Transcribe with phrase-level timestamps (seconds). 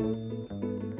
[0.00, 0.93] Já,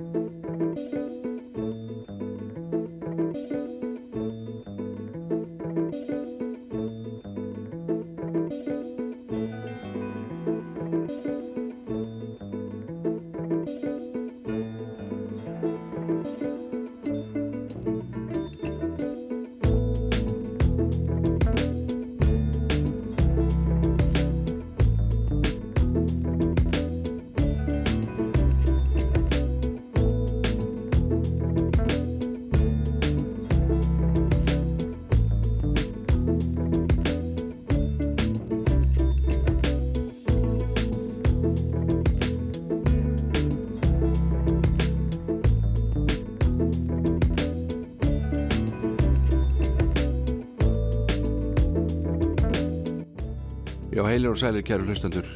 [54.15, 55.27] heilir og sælir kæru hlustendur.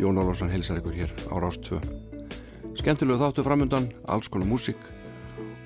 [0.00, 1.78] Jón Álvarsson heilsar ykkur hér á Rást 2
[2.74, 4.80] Skemmtilegu þáttu framöndan, alls konar músík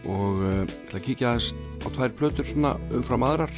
[0.05, 3.53] og uh, ætla að kíkja aðeins á tvær plötur svona umfram aðrar.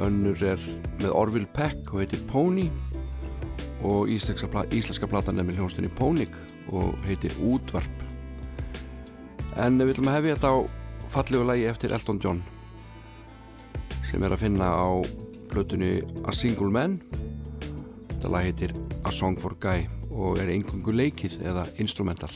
[0.00, 0.62] Önnur er
[1.02, 2.70] með Orville Peck og heitir Pony
[3.84, 6.32] og íslenska, íslenska platan er með hljónstunni Pónik
[6.72, 8.06] og heitir Útvarp.
[9.60, 10.58] En við ætlum að hefja þetta á
[11.12, 12.40] fallegu lagi eftir Elton John
[14.08, 14.88] sem er að finna á
[15.52, 16.96] plötunni A Single Man.
[18.08, 18.72] Þetta lag heitir
[19.04, 22.32] A Song for Guy og er engungu leikið eða instrumental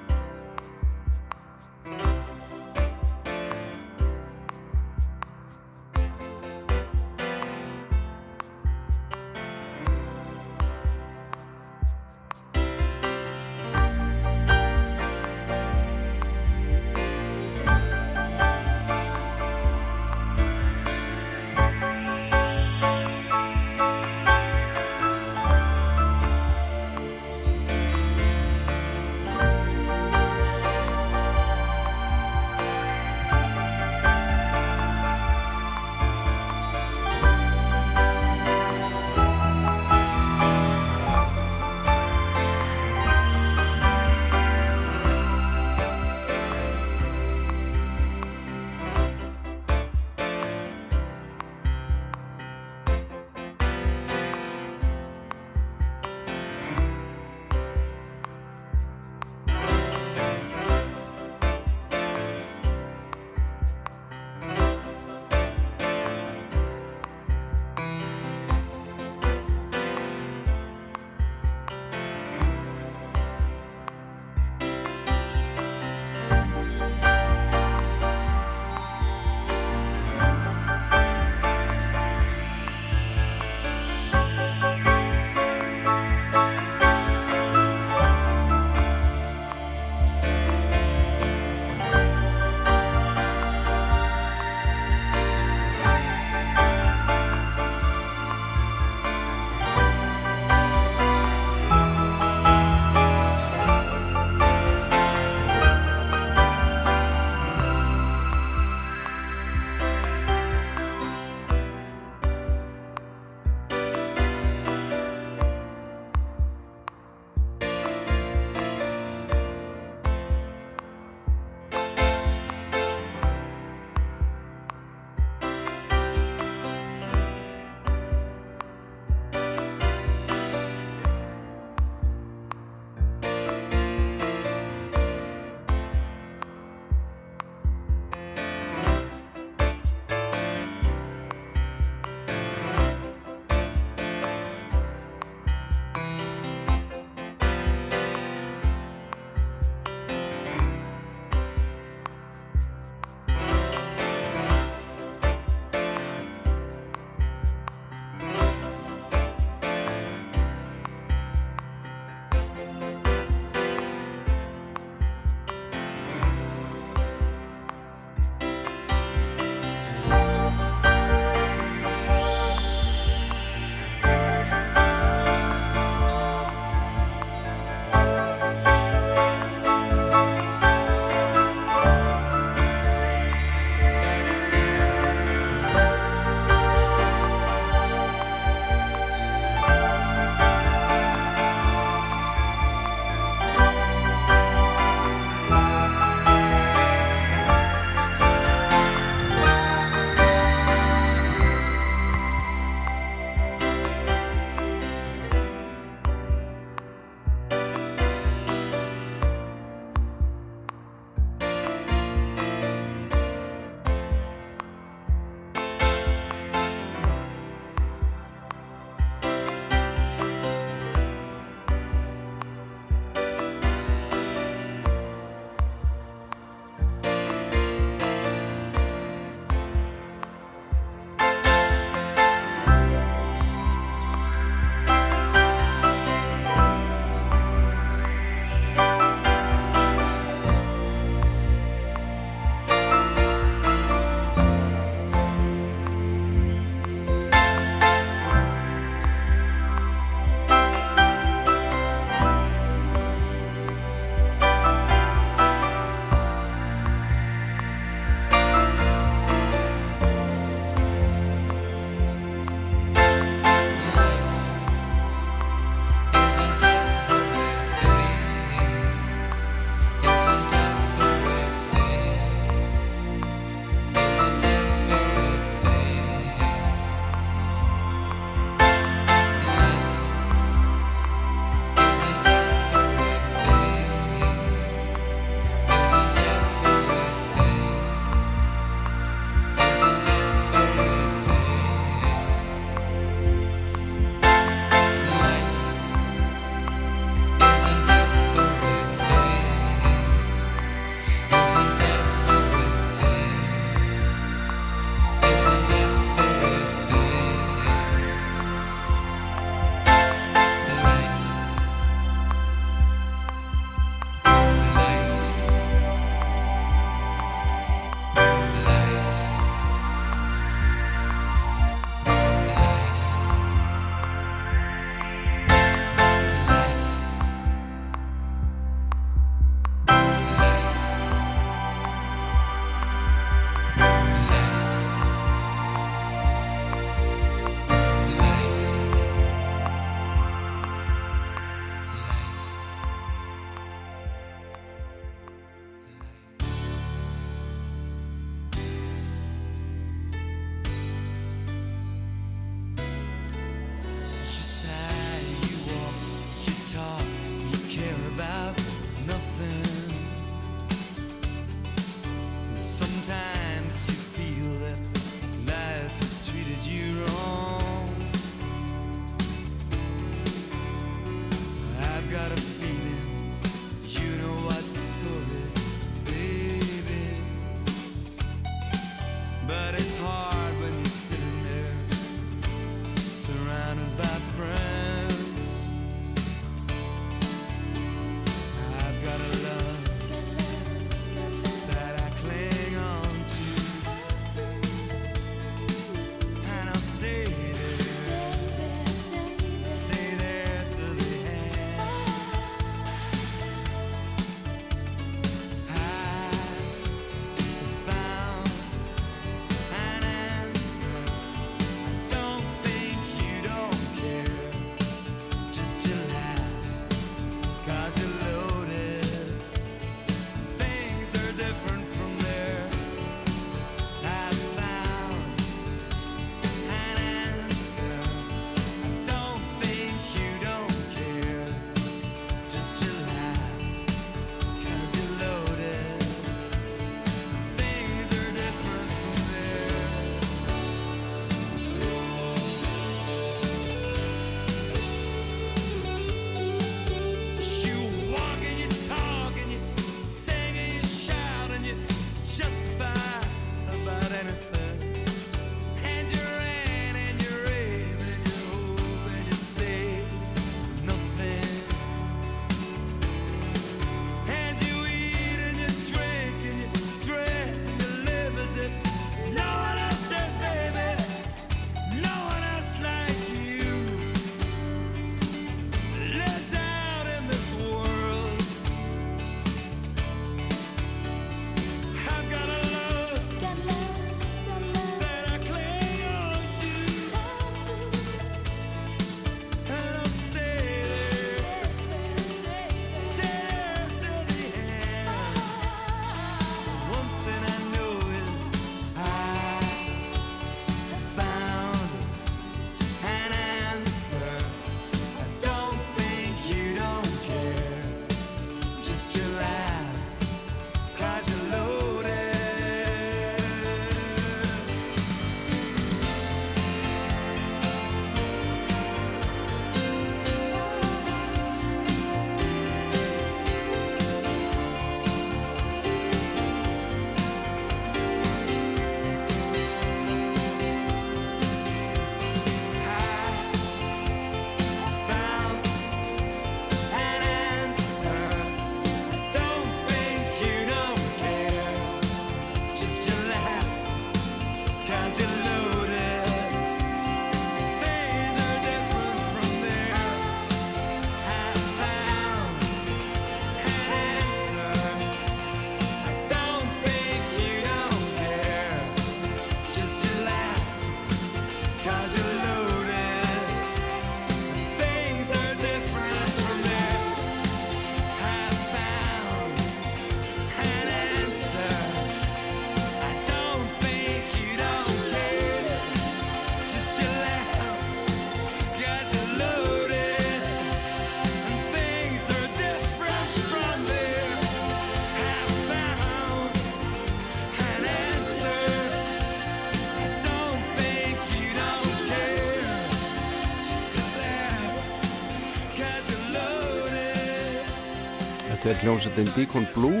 [598.70, 600.00] Þetta er hljómsættin Deacon Blue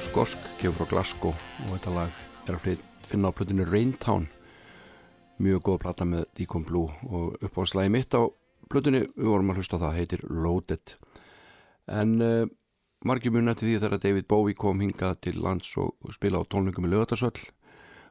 [0.00, 2.14] Skosk kemur frá Glasgow og þetta lag
[2.48, 4.22] er að finna á plötinu Raintown.
[5.36, 8.32] Mjög góð plata með Deacon Blue og uppáðslægi mitt á
[8.72, 10.94] plötinu við vorum að hlusta það, heitir Loaded.
[11.92, 12.46] En uh,
[13.04, 16.88] margir muni eftir því þegar David Bowie kom hingað til lands og spila á tónleikum
[16.88, 17.44] í lögatarsöll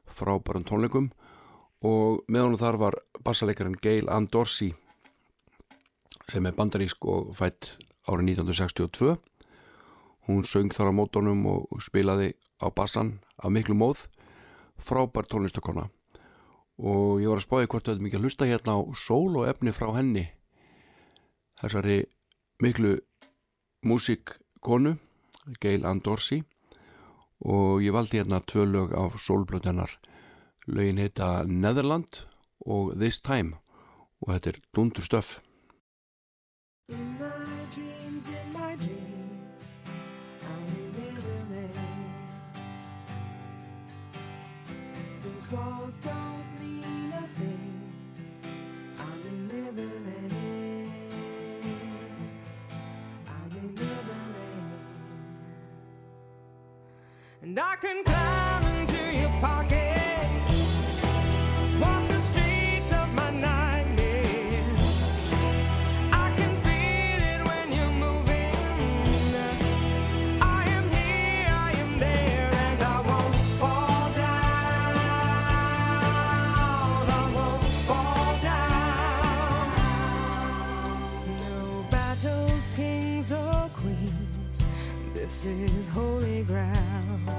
[0.05, 1.09] frábærum tónleikum.
[1.81, 4.75] Og með honum þar var bassalekarinn Gail Ann Dorsey
[6.29, 9.17] sem er bandarísk og fætt árið 1962
[10.31, 12.29] Hún söng þar á mótónum og spilaði
[12.63, 14.05] á bassan af miklu móð,
[14.79, 15.89] frábær tónlistakona
[16.81, 19.73] og ég var að spáði hvort þetta mikið að hlusta hérna á sól og efni
[19.75, 20.23] frá henni,
[21.61, 21.97] þessari
[22.63, 22.95] miklu
[23.85, 24.95] músikkonu,
[25.61, 26.41] Gail Andorsi
[27.41, 29.97] og ég valdi hérna tvö lög af sólblöðunar,
[30.65, 32.23] lögin heita Netherland
[32.65, 33.57] og This Time.
[34.21, 35.39] Og þetta er Dundur stöf.
[45.51, 47.93] Walls don't mean a thing.
[48.97, 50.33] I'm in Neverland.
[53.27, 53.77] I'm in.
[57.41, 59.90] And I can climb into your pocket.
[85.45, 87.29] Is holy ground.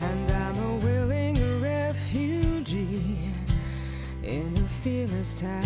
[0.00, 3.18] And I'm a willing refugee
[4.22, 5.64] in a fearless town.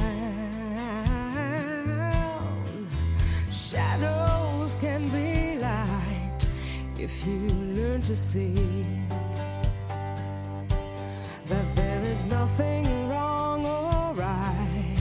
[3.52, 6.38] Shadows can be light
[6.98, 7.40] if you
[7.74, 8.86] learn to see
[11.46, 14.96] that there is nothing wrong or right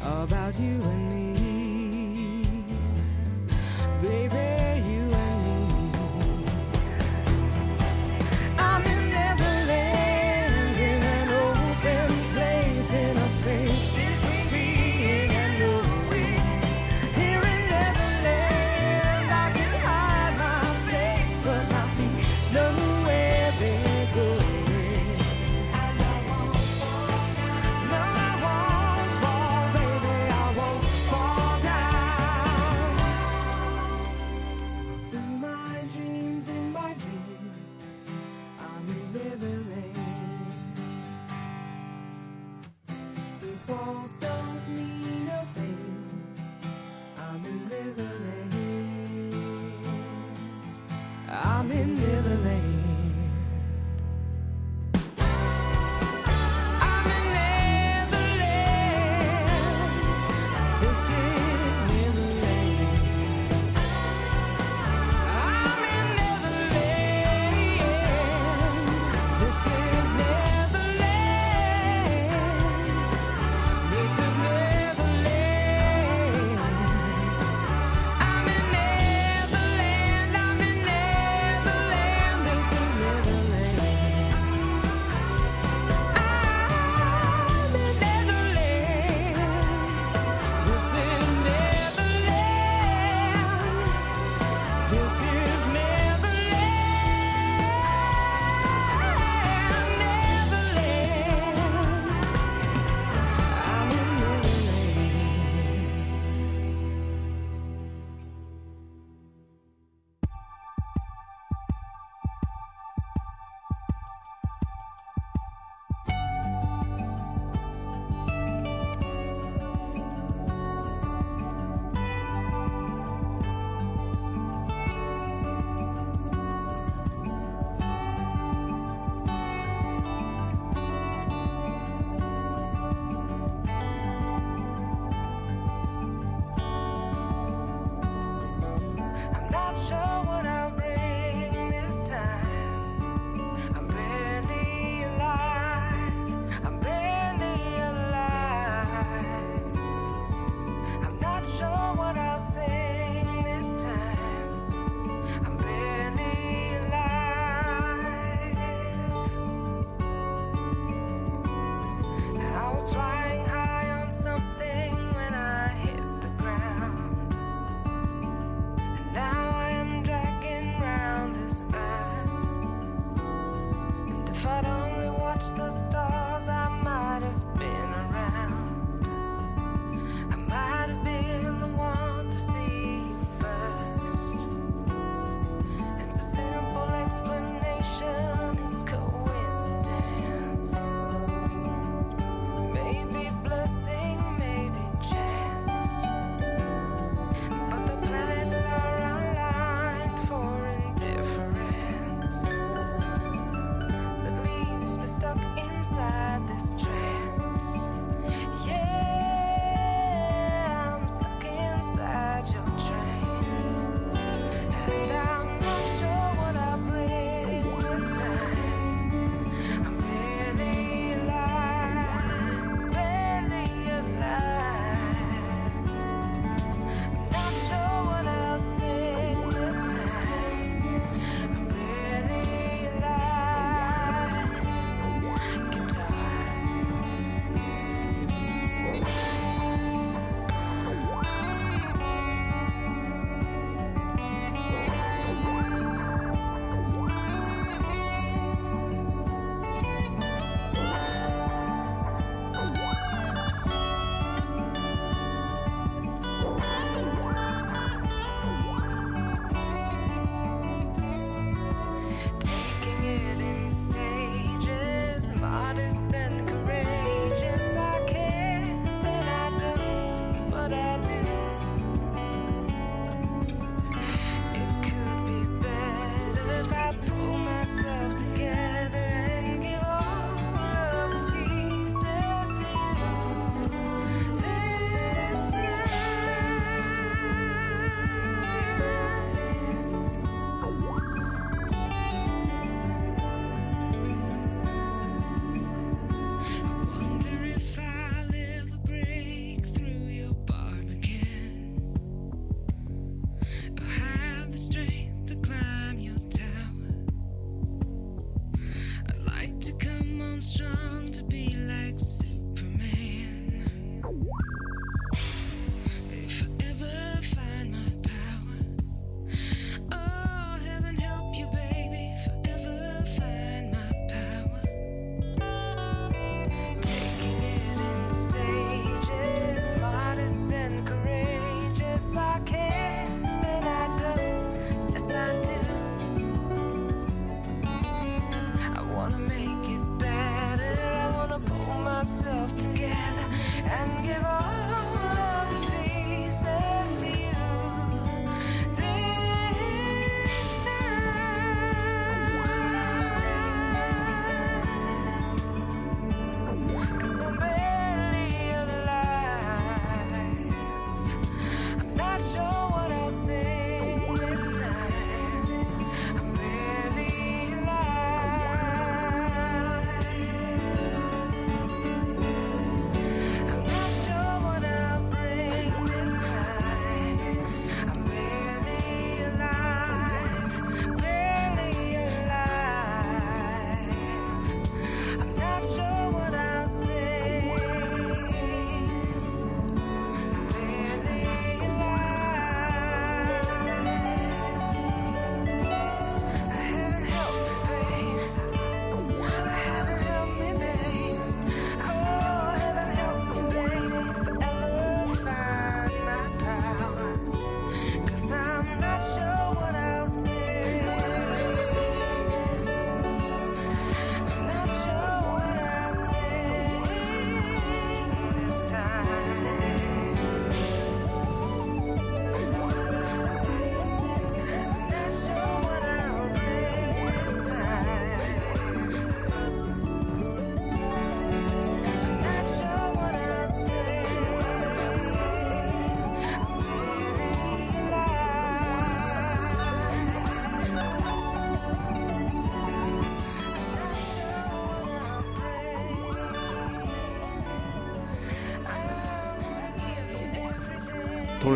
[0.00, 1.21] about you and me.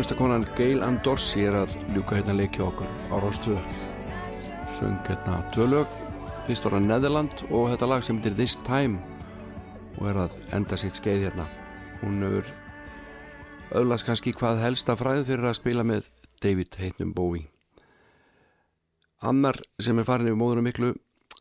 [0.07, 3.57] Tónlistakonan Gail Ann Dorsey er að ljúka hérna leiki okkur á Róstvö
[4.77, 5.95] söng hérna tvö lög
[6.45, 9.01] fyrst var það Netherland og þetta lag sem heitir This Time
[9.97, 11.47] og er að enda sitt skeið hérna.
[11.99, 12.47] Hún hefur
[13.81, 16.07] öðlast kannski hvað helsta fræð fyrir að spila með
[16.39, 17.49] David Heitnum Bowie.
[19.19, 20.93] Annar sem er farin yfir móðunum miklu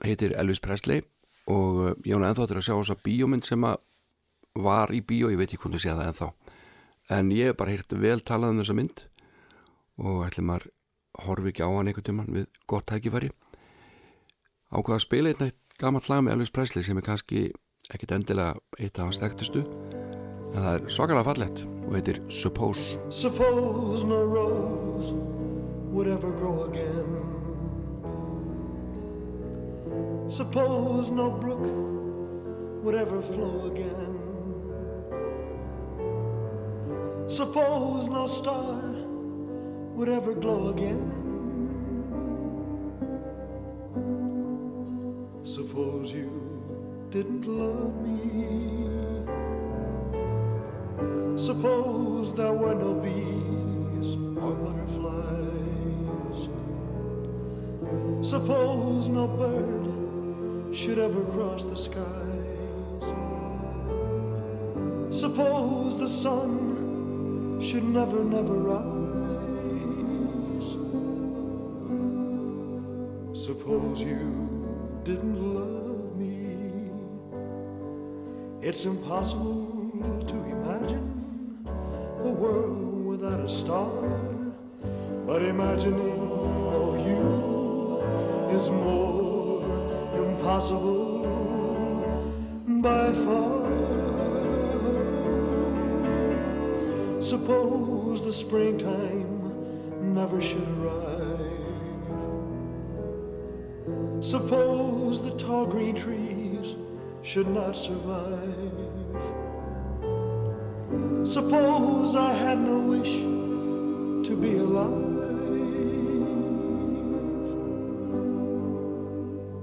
[0.03, 1.07] heitir Elvis Presley
[1.47, 3.79] og ég hún ennþáttur að sjá þessa bíómynd sem að
[4.59, 6.33] var í bíó, ég veit ekki hvernig sé það ennþá
[7.13, 9.05] en ég hef bara heyrt vel talað um þessa mynd
[10.03, 10.67] og ætlum að
[11.27, 13.31] horfi ekki á hann einhvern tíman við gott tækifæri.
[14.75, 17.47] Ákvaða að spila einnig gammalt lag með Elvis Presley sem er kannski
[17.95, 19.63] ekkit endilega eitt af hans þekktustu?
[20.53, 22.99] En það er svakalega fallett og heitir Suppose.
[23.11, 25.15] Suppose no rose
[25.93, 27.23] would ever grow again.
[30.29, 31.63] Suppose no brook
[32.83, 34.16] would ever flow again
[37.29, 38.81] Suppose no star
[39.97, 41.13] would ever glow again.
[45.43, 46.31] Suppose you
[47.11, 48.47] didn't love me.
[51.37, 56.49] Suppose there were no bees or butterflies.
[58.25, 62.07] Suppose no bird should ever cross the skies.
[65.11, 66.76] Suppose the sun
[67.67, 68.87] should never, never rise.
[73.37, 76.93] Suppose you didn't love me.
[78.63, 79.91] It's impossible
[80.29, 81.67] to imagine
[82.21, 83.91] a world without a star,
[85.27, 86.19] but imagining
[86.71, 89.61] no you is more
[90.15, 91.17] impossible
[92.81, 92.96] by
[97.29, 101.41] Suppose the springtime never should arrive.
[104.25, 106.77] Suppose the tall green trees
[107.23, 108.71] should not survive.
[111.27, 113.15] Suppose I had no wish
[114.29, 115.17] to be alive.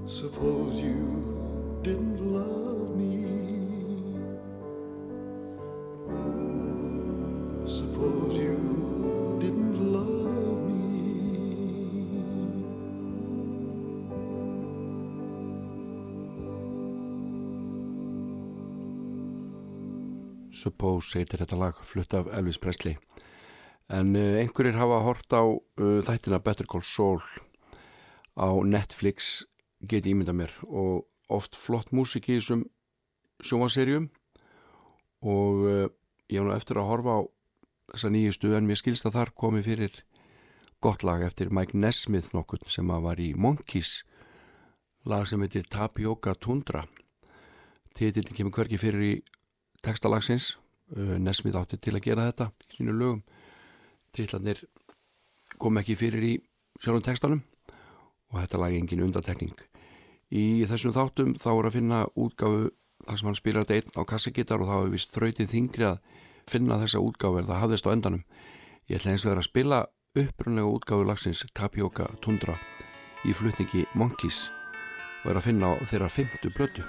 [0.06, 1.23] Suppose you
[20.64, 22.96] Suppose heitir þetta lag flutt af Elvis Presley.
[23.92, 27.20] En uh, einhverjir hafa hort á uh, þættina Better Call Saul
[28.40, 29.44] á Netflix
[29.84, 32.64] get ímynda mér og oft flott músik í þessum
[33.44, 34.08] sjómaserjum
[35.20, 35.84] og uh,
[36.32, 37.22] ég hef nú eftir að horfa á
[37.92, 40.00] þessa nýjustu en mér skilst að þar komi fyrir
[40.80, 43.98] gott lag eftir Mike Nesmith nokkur sem að var í Monkeys
[45.04, 46.86] lag sem heitir Tapioca Tundra.
[47.92, 49.14] Titillin kemur hverki fyrir í
[49.84, 50.54] textalagsins
[50.96, 53.22] uh, Nesmith átti til að gera þetta í sínu lögum.
[54.14, 54.64] Titlanir
[55.58, 56.34] kom ekki fyrir í
[56.80, 57.44] sjálfum textanum
[58.32, 59.54] og þetta lag engin undatekning
[60.34, 62.70] í þessum þáttum þá er að finna útgáfu
[63.04, 66.00] þar sem hann spilar þetta einn á kassagittar og þá hefur vist þrautið þingri að
[66.50, 68.24] finna þessa útgáfu en það hafðist á endanum.
[68.88, 69.80] Ég ætla eins og vera að spila
[70.14, 72.58] upprunlega útgáfu lagsins Tapioca Tundra
[73.24, 74.48] í flutningi Monkeys
[75.24, 76.84] og er að finna á þeirra fymtu blötu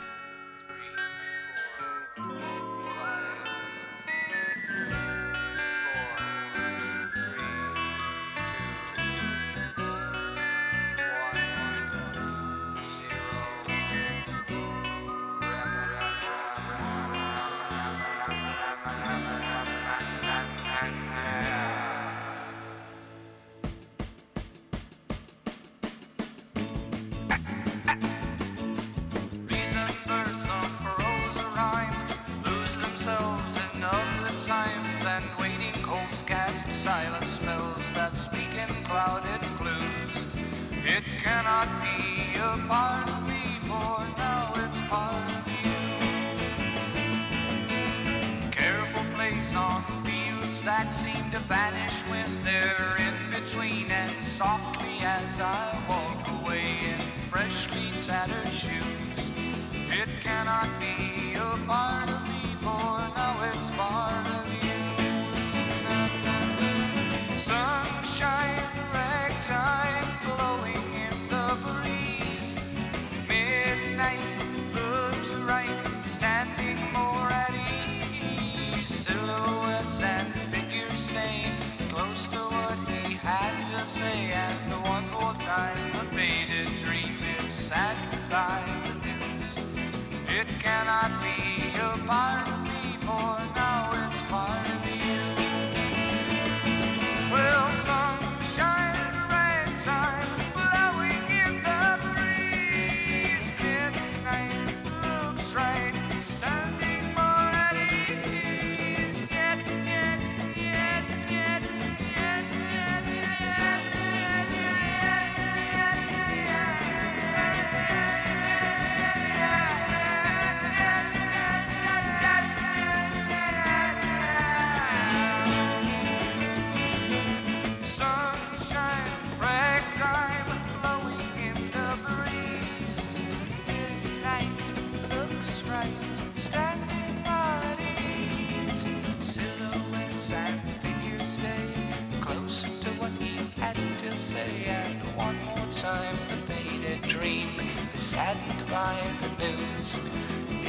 [148.75, 149.89] by the news.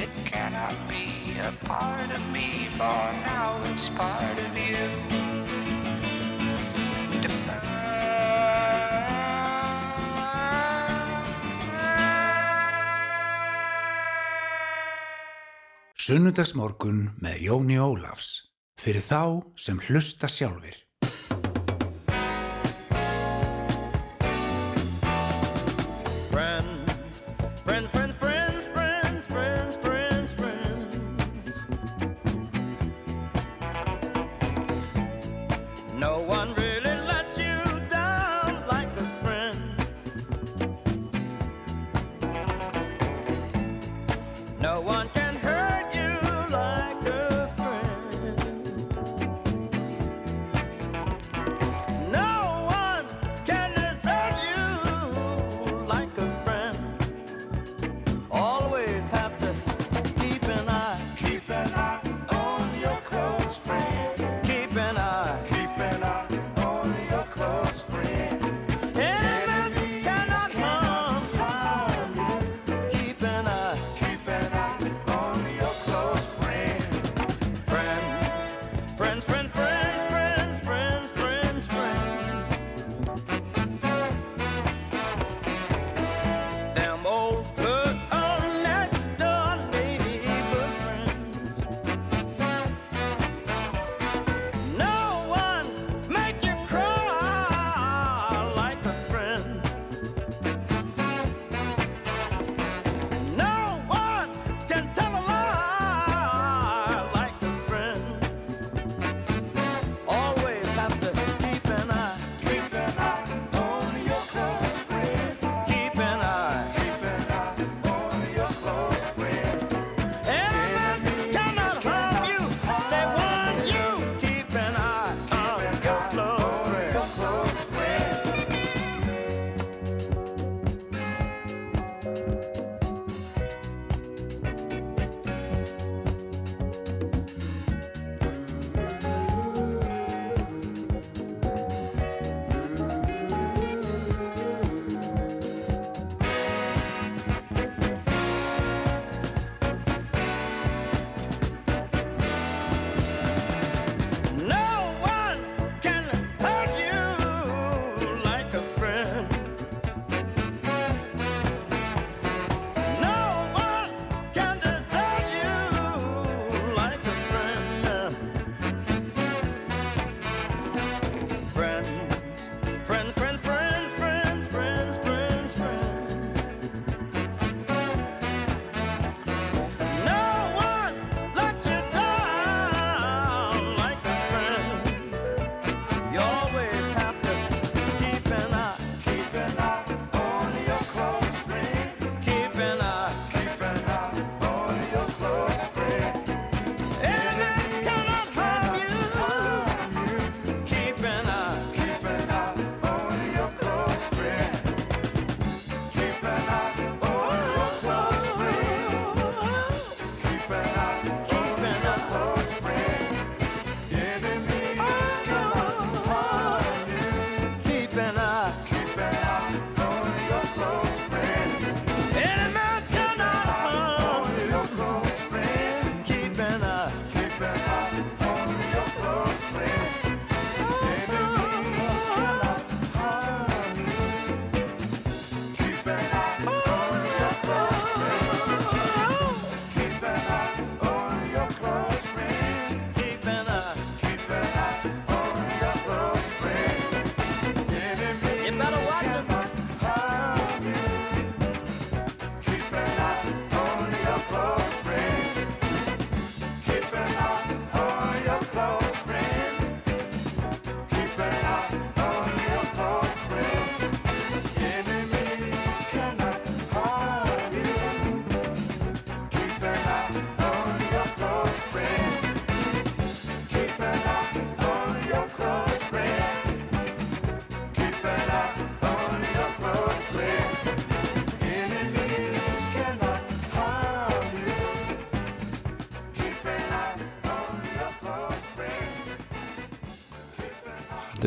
[0.03, 1.07] It cannot be
[1.43, 4.87] a part of me, for now it's part of you.
[16.07, 18.29] Sunnudagsmorgun með Jóni Ólafs
[18.79, 19.23] fyrir þá
[19.59, 20.86] sem hlusta sjálfur.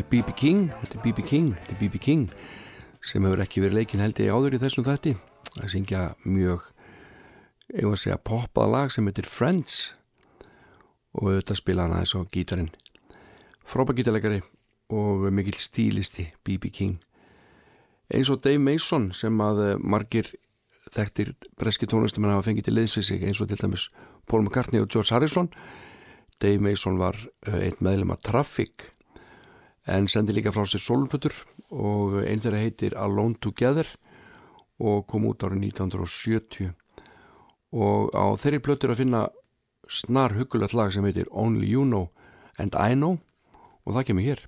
[0.10, 0.34] B.B.
[0.34, 1.24] King þetta er B.B.
[1.28, 2.00] King, B.B.
[2.02, 2.30] King
[3.06, 5.13] sem hefur ekki verið leikin held ég áður í þessum þætti
[5.60, 6.65] að syngja mjög
[7.76, 9.78] eigum að segja poppað lag sem heitir Friends
[11.13, 12.72] og auðvitað spila hann aðeins á gítarin
[13.69, 14.41] frábæð gítarleikari
[14.98, 16.74] og mikill stílisti B.B.
[16.74, 16.98] King
[18.10, 20.34] eins og Dave Mason sem að eh, margir
[20.89, 23.91] þekktir breski tónlistumenn hafa fengið til liðsvið sig eins og til dæmis
[24.26, 25.54] Paul McCartney og George Harrison
[26.41, 28.89] Dave Mason var eh, einn meðlum að Traffic
[29.89, 31.34] en sendi líka frá sér solpötur
[31.69, 33.88] og einn þeirra heitir Alone Together
[34.80, 36.71] og kom út árið 1970
[37.75, 39.23] og á þeirri plötur að finna
[39.89, 42.10] snar hugulegt lag sem heitir Only You Know
[42.62, 43.17] and I Know
[43.86, 44.45] og það kemur hér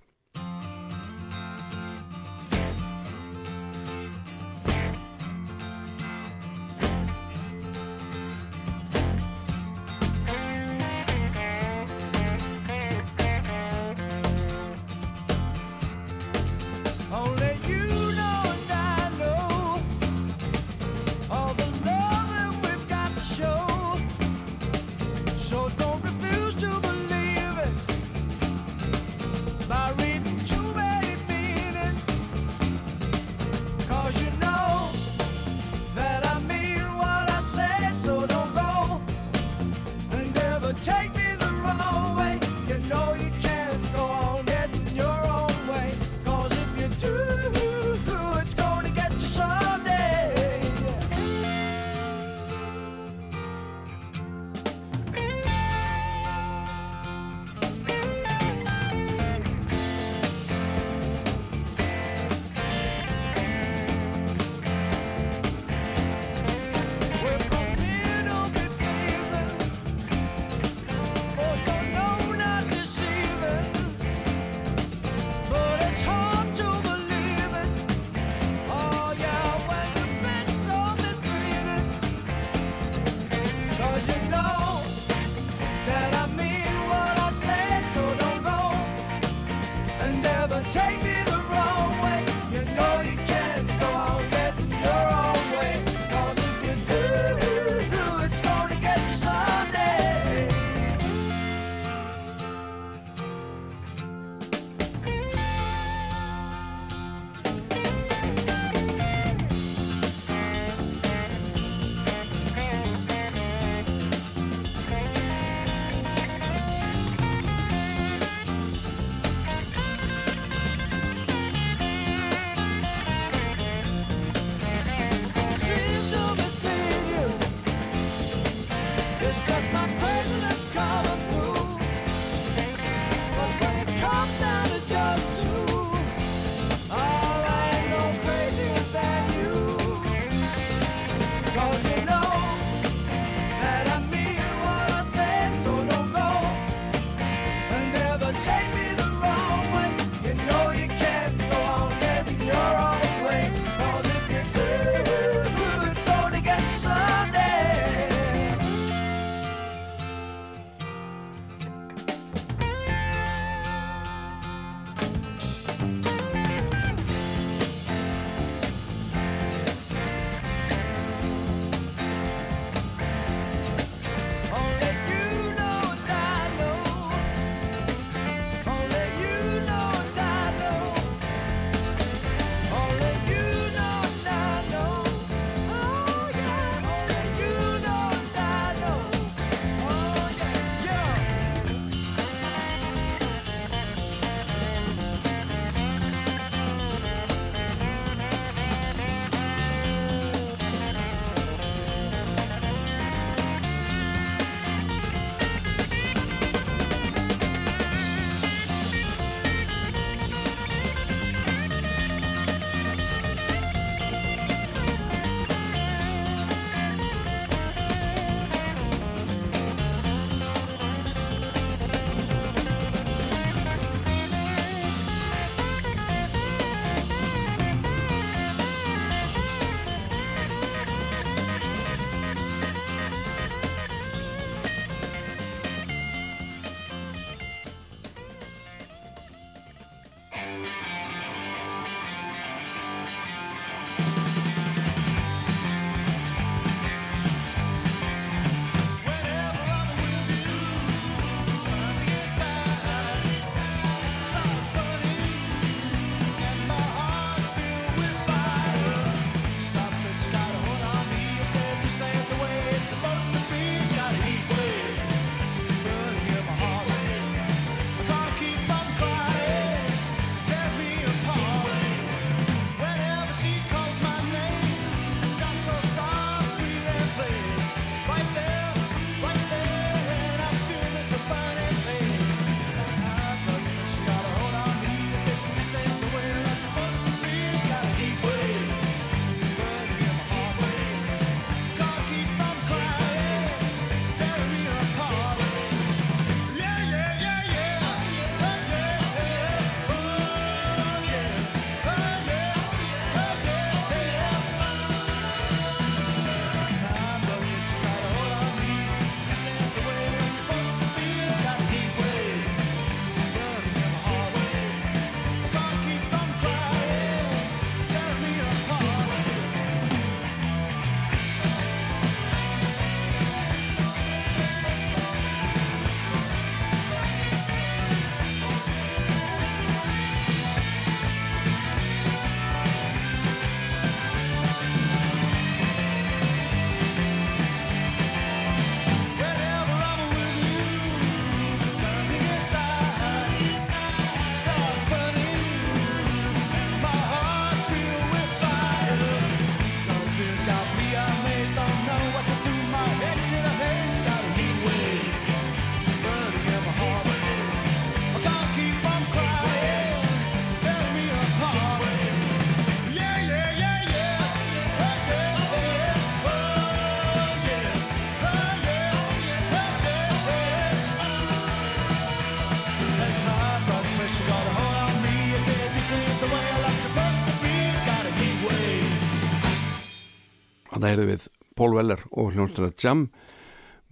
[380.92, 381.26] Þannig heyrðum við
[381.56, 383.06] Paul Weller og hljónstunna Jam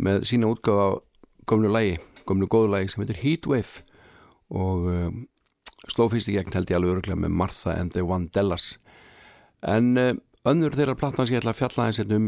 [0.03, 0.99] með sína útgáfa á
[1.47, 1.93] gömlu lægi,
[2.27, 3.83] gömlu góðu lægi sem heitir Heatwave
[4.51, 5.21] og um,
[5.87, 8.73] sló fyrst í gegn held ég alveg öruglega með Martha and the Vandellas
[9.63, 10.19] en um,
[10.51, 12.27] önnur þeirra platna sem ég ætla að fjalla aðeins hérna um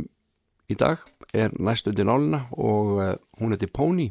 [0.72, 1.04] í dag
[1.36, 3.12] er næst undir nálina og uh,
[3.42, 4.08] hún heitir Pony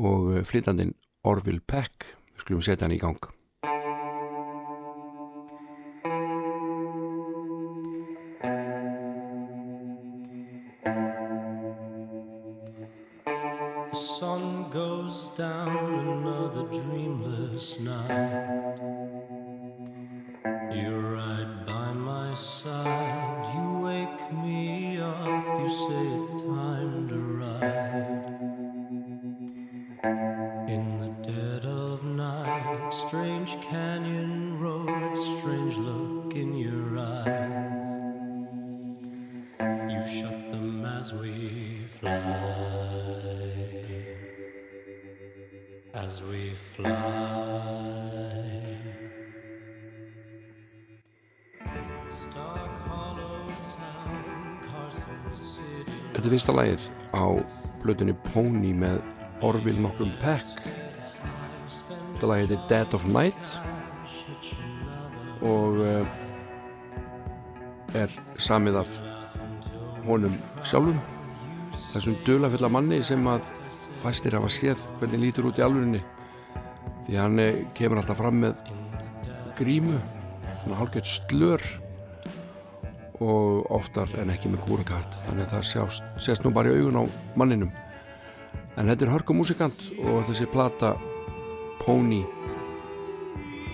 [0.00, 0.96] og uh, flytandinn
[1.28, 2.08] Orville Peck.
[2.32, 3.20] Við skulum setja hann í gang
[58.34, 59.00] Pony með
[59.46, 60.60] Orville nokkrum Peck
[62.20, 63.54] Þetta lagið er Dead of Night
[65.40, 66.04] og uh,
[67.96, 68.98] er samið af
[70.04, 71.00] honum sjálfum
[71.90, 73.48] þessum dulafulla manni sem að
[74.02, 76.02] fæstir hafa séð hvernig lítur út í alvörinni
[77.06, 78.60] því hann eh, kemur alltaf fram með
[79.58, 79.96] grímu
[80.60, 81.64] svona hálfgeitt slör
[83.20, 85.16] og oftar en ekki með kúrakatt.
[85.26, 87.04] Þannig að það sést nú bara í augun á
[87.36, 87.72] manninum
[88.76, 90.94] en þetta er hörkumúsikant og þessi plata
[91.80, 92.22] Pony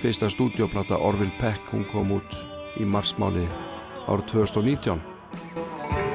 [0.00, 2.40] fyrsta stúdioplata Orville Peck hún kom út
[2.80, 3.46] í marsmáli
[4.06, 6.05] árið 2019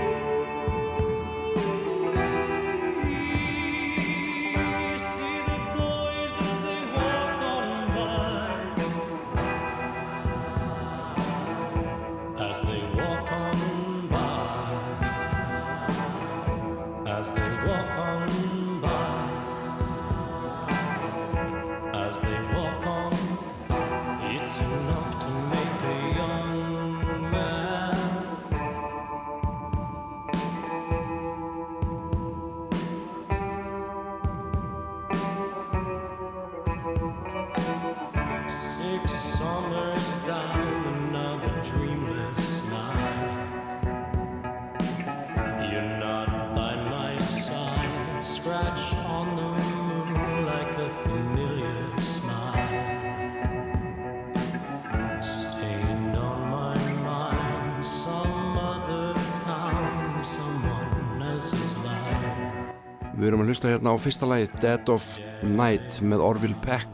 [63.21, 65.05] Við erum að hlusta hérna á fyrsta lagið Dead of
[65.45, 66.89] Night með Orville Peck.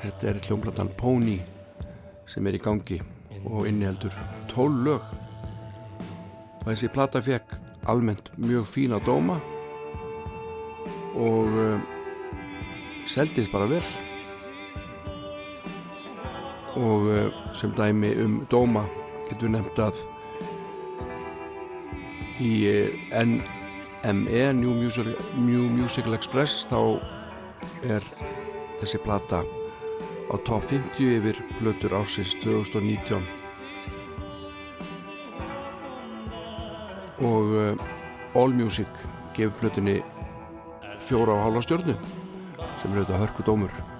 [0.00, 1.36] Þetta er hljómplatan Pony
[2.24, 2.96] sem er í gangi
[3.44, 4.16] og inniheldur
[4.48, 5.04] 12 lög.
[6.62, 7.52] Og þessi plata fekk
[7.84, 9.36] almennt mjög fína dóma
[11.14, 11.80] og uh,
[13.06, 13.84] seldist bara vel.
[16.76, 18.84] Og uh, sem dæmi um dóma
[19.28, 20.02] getur nefnt að
[22.38, 26.80] í uh, NME New Musical, New Musical Express þá
[27.88, 28.04] er
[28.78, 29.42] þessi plata
[30.28, 33.24] á top 50 yfir blötur ársins 2019
[37.26, 38.88] og uh, All Music
[39.34, 39.98] gefur blötunni
[41.08, 41.94] fjóra og hálfa stjörnu
[42.80, 43.97] sem er auðvitað hörku dómur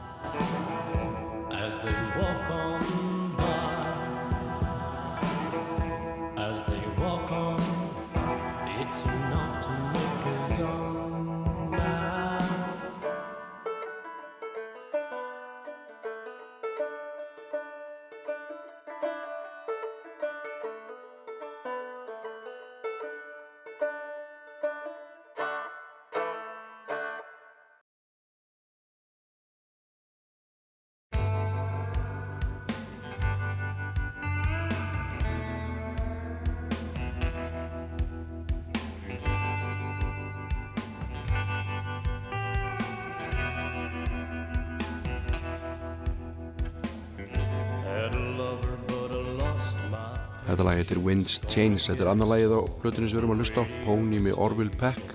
[51.28, 54.18] Winds Change, þetta er annar lagið á blötunni sem við erum að hlusta á, Pony
[54.24, 55.10] með Orville Peck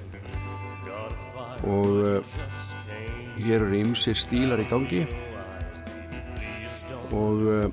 [1.65, 2.35] og uh,
[3.41, 4.99] hér eru ymsir stílar í gangi.
[7.17, 7.65] Og uh,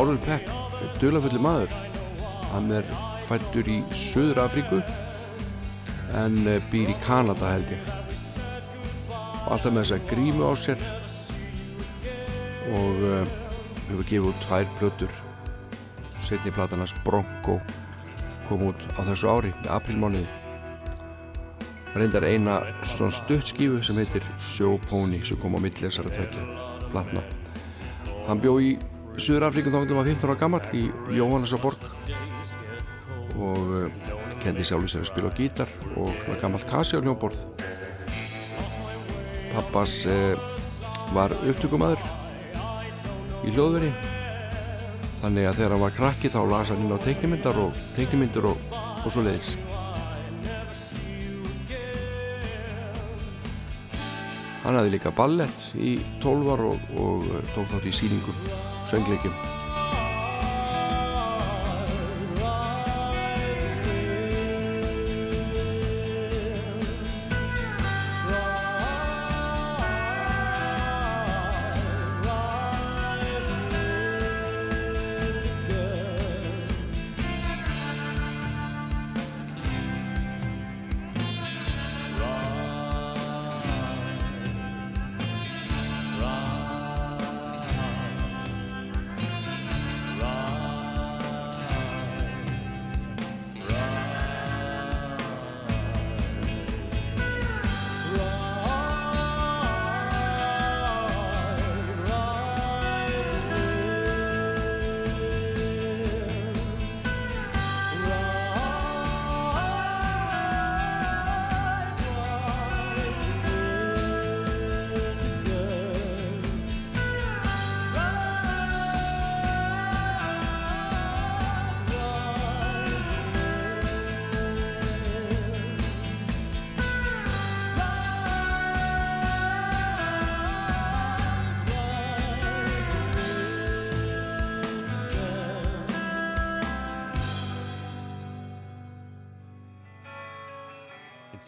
[0.00, 1.74] Orville Peck er dulafulli maður.
[2.54, 2.88] Hann er
[3.26, 4.80] fættur í Suður Afríku
[6.14, 7.92] en eh, býr í Kanada held ég.
[9.10, 10.88] Og alltaf með þess að grímu á sér.
[12.80, 13.36] Og uh,
[13.90, 15.23] hefur gefið út tvær plötur
[16.24, 17.60] setni platanast Bronco
[18.48, 20.44] kom út á þessu ári í aprilmániði
[21.94, 24.24] reyndar eina svona stuttskífu sem heitir
[24.90, 26.46] Pony sem kom á millesar að tvekja
[26.90, 27.22] platna.
[28.26, 28.74] Hann bjó í
[29.14, 31.84] Suður Afríkum þá hann var 15 ára gammal í Jóhannesaborg
[33.38, 33.86] og uh,
[34.42, 37.44] kendi sjálfur sér að spila á gítar og svona gammal kassi á hljómborð
[39.54, 40.34] pappas uh,
[41.14, 42.02] var upptökumæður
[43.46, 44.13] í hljóðveri
[45.24, 48.76] þannig að þegar hann var krakki þá las hann inn á teiknimyndar og teiknimyndur og,
[48.76, 49.54] og svo leiðis
[54.64, 58.46] hann hafði líka ballett í 12 ár og, og eh, tók þátt í síningum
[58.90, 59.53] söngleikim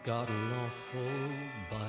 [0.07, 1.01] got an awful
[1.69, 1.81] bite.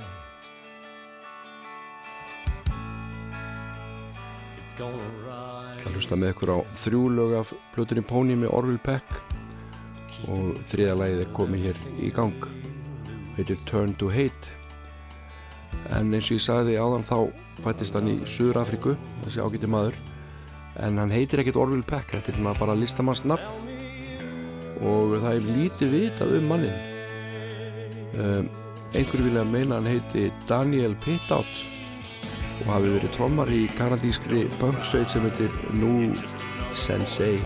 [4.58, 5.78] It's gonna ride.
[5.84, 9.06] Það hlusta með ykkur á þrjú lög af plötunni Pony með Orville Peck.
[10.34, 12.50] Og þriða lagið er komið hér í gang.
[13.38, 14.58] Heitir Turn to Hate.
[15.94, 17.18] En eins og ég sagði áðan þá
[17.62, 18.98] fættist hann í Suður Afríku
[19.28, 20.02] þessi ágæti maður.
[20.82, 23.66] En hann heitir ekkert Orville Peck þetta er bara listamannsnafn.
[24.82, 26.97] Og það er lítið vitað um mannin
[28.18, 28.50] um,
[28.96, 31.64] einhverju vilja meina hann heiti Daniel Pittout
[32.64, 36.14] og hafi verið trommar í kanadískri punksveit sem heitir New
[36.74, 37.38] Sensei.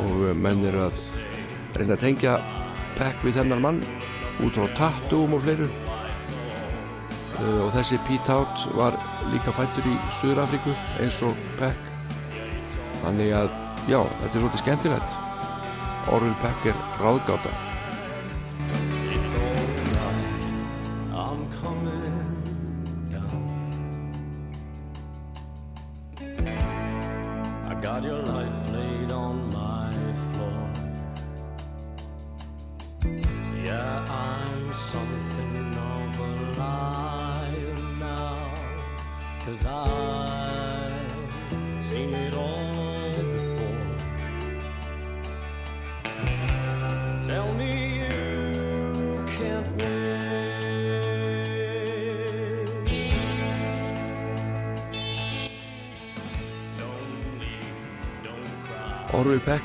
[0.00, 1.00] Og uh, menn eru að
[1.76, 2.38] reyna að tengja
[2.96, 3.80] Peck við þennan mann
[4.44, 5.68] út frá tattúum og fleiru.
[7.40, 8.96] Uh, og þessi Pete Out var
[9.32, 11.88] líka fættur í Suður Afríku eins og Peck.
[13.00, 13.50] Þannig að
[13.88, 15.18] já, þetta er svolítið skemmtilegt.
[16.10, 17.69] Orville Peck er ráðgáta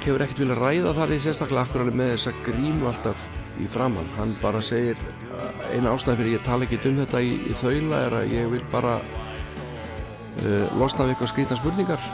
[0.06, 3.22] Peck hefur ekkert viljað ræða þar í sérstaklega akkur með þessa grímu alltaf
[3.58, 5.00] í framann hann bara segir
[5.34, 8.52] uh, eina ástæði fyrir ég tala ekki um þetta í, í þaula er að ég
[8.52, 12.06] vil bara uh, losna við eitthvað skrýtna spurningar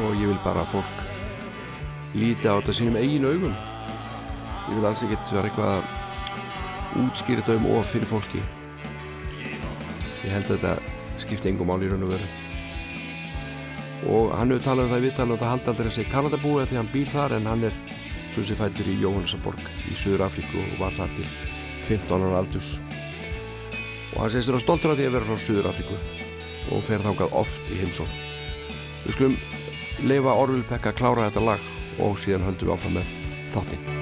[0.00, 1.06] og ég vil bara að fólk
[2.18, 3.54] líti á þetta sínum eigin augum.
[3.54, 8.42] Ég vil alls ekkert vera eitthvað að útskýra þetta um of fyrir fólki.
[10.26, 10.78] Ég held að þetta
[11.22, 12.39] skipti engum mál í raun og veru
[14.08, 16.66] og hann hefur talað um það í viðtalið og það haldi aldrei að segja Kanadabúi
[16.70, 17.78] því hann býr þar en hann er
[18.30, 21.28] svo sem fættur í Jóhannesaborg í Suður Afríku og var þar til
[21.90, 22.72] 15 ára aldurs.
[24.14, 26.00] Og hann segist vera stoltur af því að vera frá Suður Afríku
[26.74, 28.10] og fer þangað oft í heimsón
[29.04, 29.38] við skulum
[30.10, 33.16] leifa Orville Peck að klára þetta lag og síðan höldum við áfram með
[33.54, 33.99] þáttinn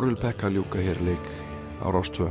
[0.00, 1.26] Orvil Pekka ljúka hér leik
[1.84, 2.30] á Rástvö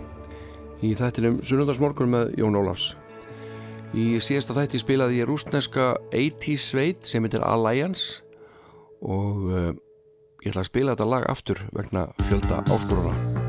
[0.81, 2.95] í þættinum Sunnundarsmorgun með Jón Ólafs.
[3.93, 8.23] Í síðasta þætti spilaði ég rústneska 80's sveit sem heitir Alliance
[9.05, 9.69] og uh,
[10.41, 13.48] ég ætla að spila þetta lag aftur vegna fjölda áskuruna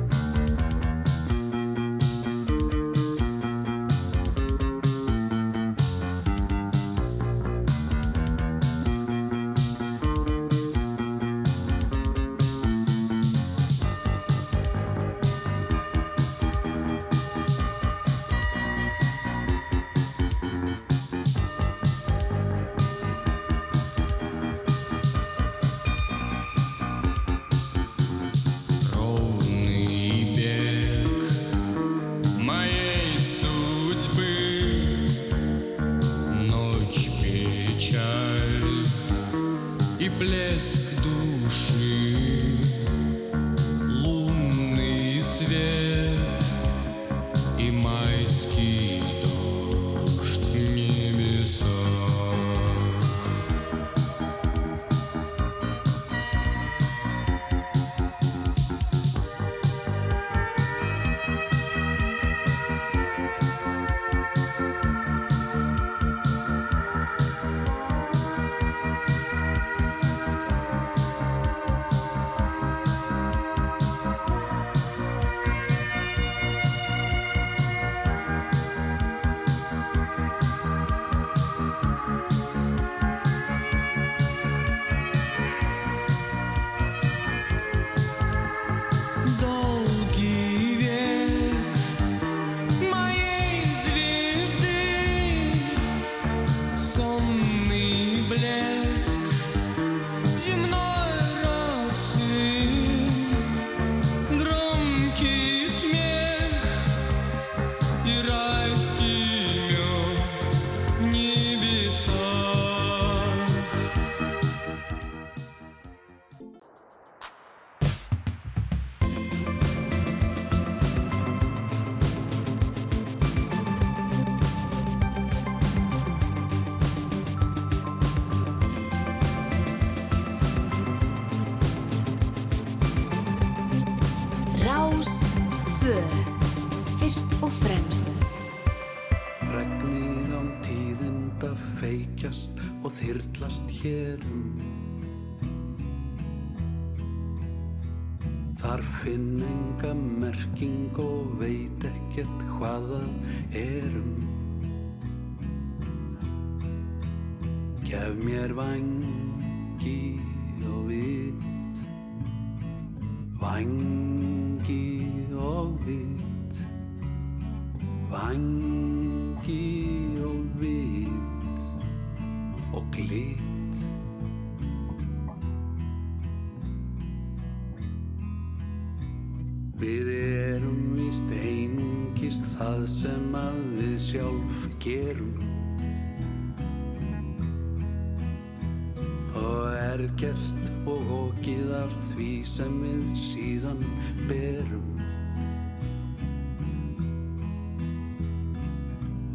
[192.51, 193.83] sem við síðan
[194.29, 194.89] berum.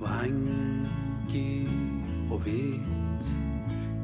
[0.01, 1.49] Vangi
[2.30, 3.32] og vitt,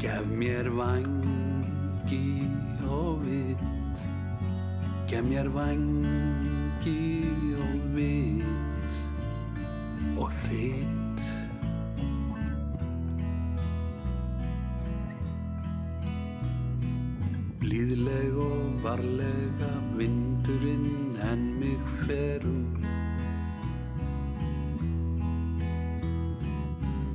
[0.01, 2.23] gef mér vangi
[2.87, 4.05] og vitt,
[5.11, 5.90] gef mér vangi.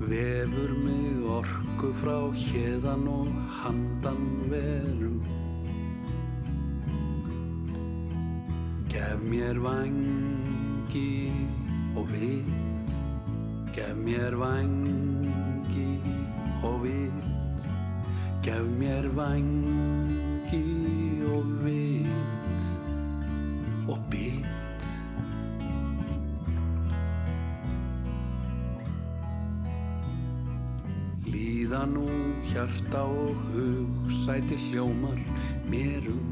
[0.06, 4.20] Vefur mig orku frá hérðan og handan
[4.52, 5.16] verum.
[8.92, 11.10] Gef mér vangi
[11.98, 12.54] og við.
[13.74, 15.90] Gef mér vangi
[16.62, 17.20] og við.
[18.46, 20.64] Gef mér vangi
[21.34, 21.95] og vit
[32.56, 35.18] hjarta og hug sæti hljómar
[35.68, 36.24] mérum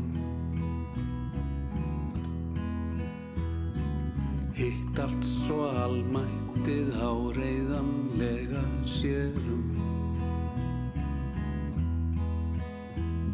[4.57, 9.69] Hitt allt svo almættið áreiðanlega sérum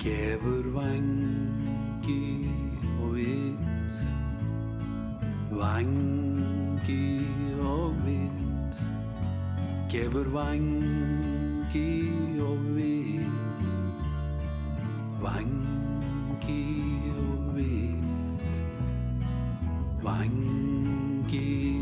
[0.02, 2.50] Gefur vangi
[3.02, 3.98] og vit.
[5.52, 7.06] Vangi
[7.60, 8.80] og vit.
[9.92, 11.19] Gefur vangi
[15.40, 18.04] Vangi og vit.
[20.02, 21.79] Vangi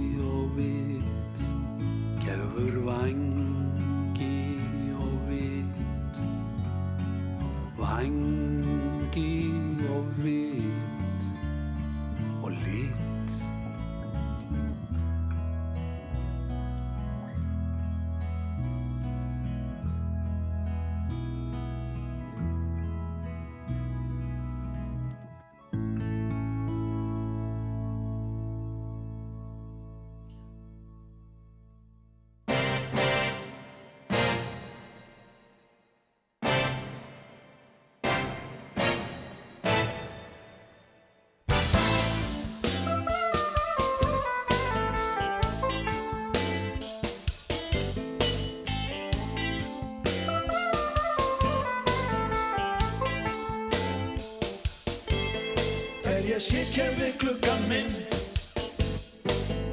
[57.01, 57.91] við gluggan minn.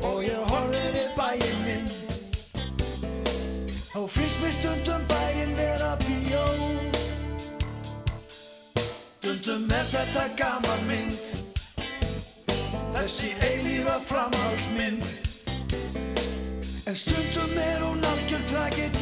[0.01, 1.87] Og ég horfi við bæinn minn.
[3.91, 6.45] Þá finnst mér stundum bæinn vera bíó.
[9.19, 11.35] Stundum er þetta gaman mynd.
[12.95, 15.25] Þessi eilífa framhalsmynd
[16.87, 18.94] En stundum er hún algjör tragedía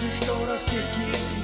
[0.00, 1.39] sjálfur lífsins stóra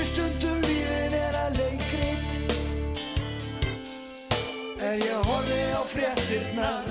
[0.00, 2.30] finnst stundum lífið vera leikrit.
[4.80, 6.88] Ef ég horfi á fréttirnar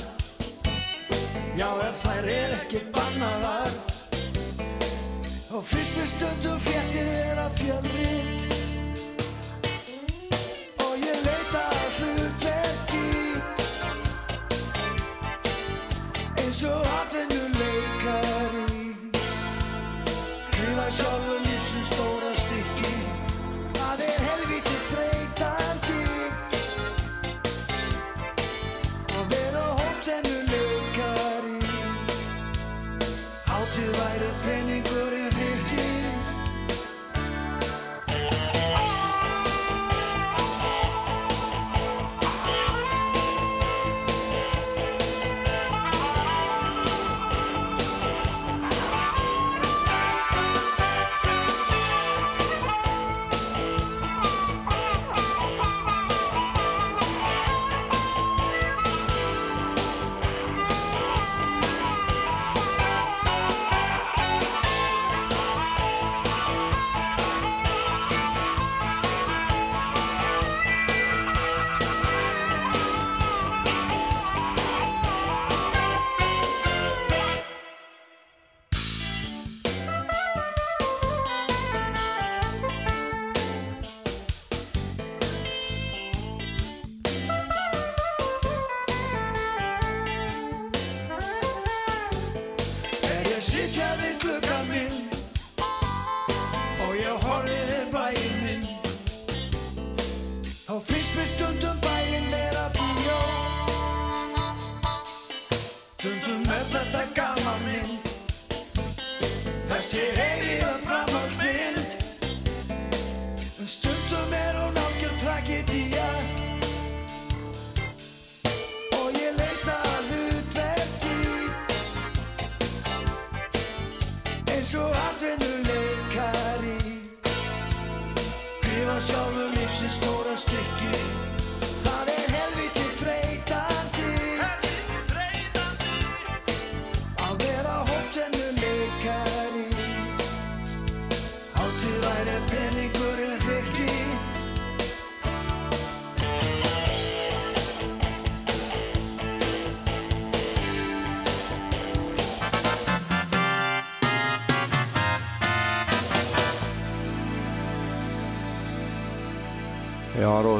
[1.57, 3.73] Já, ef þær er ekki bannaðar.
[5.49, 8.58] Þá finnst stundum fréttir vera fjölrit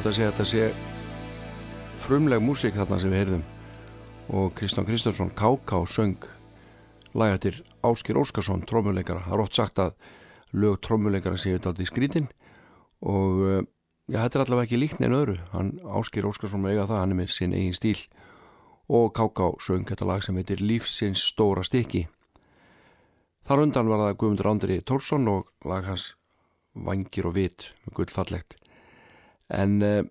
[0.10, 3.46] að segja að þetta sé frumleg músík þarna sem við heyrðum.
[4.40, 5.80] Og Kristján Kristjánsson K.K.
[5.90, 6.28] söng
[7.18, 7.56] laga til
[7.86, 9.24] Áskir Óskarsson, trómuleikara.
[9.26, 9.96] Það er oft sagt að
[10.54, 12.30] lög trómuleikara séu þetta alltaf í skrítin.
[13.06, 13.64] Og eh,
[14.10, 15.40] já, þetta er allavega ekki líkt neina öðru.
[15.56, 17.98] Hann, Áskir Óskarsson með eiga það hann er með sinn eigin stíl.
[18.90, 19.52] Og K.K.
[19.66, 22.08] söng þetta lag sem heitir Lífsins stóra stiki
[23.50, 26.12] þar undan var það Guðmundur Andri Tórsson og lag hans
[26.78, 28.54] Vangir og vit, gullfallegt
[29.50, 30.02] en uh,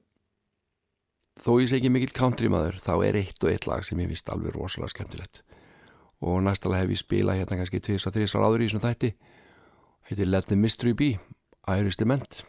[1.39, 4.29] þó ég segi mikil country maður þá er eitt og eitt lag sem ég vist
[4.33, 5.43] alveg rosalega skemmtilegt.
[6.19, 9.13] Og næstalega hef ég spilað hérna kannski tviðs að þrjusar áður í svona þætti.
[10.11, 11.13] Heitir Let the Mystery Be
[11.69, 12.43] Ærisdement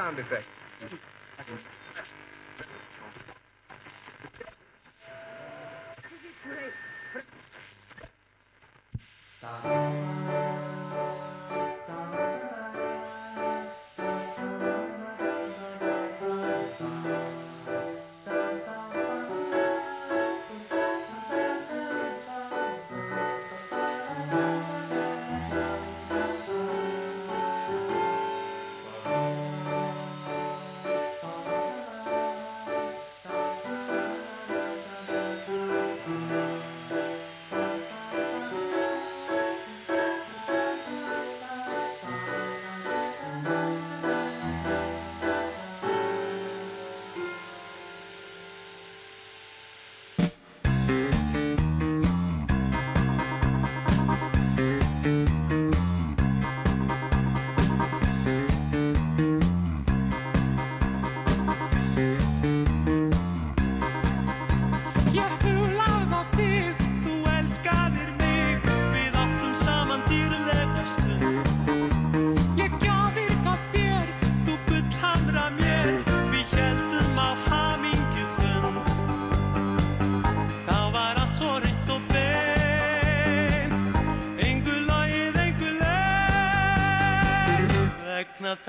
[0.00, 0.46] sound effect.
[9.42, 9.79] Так.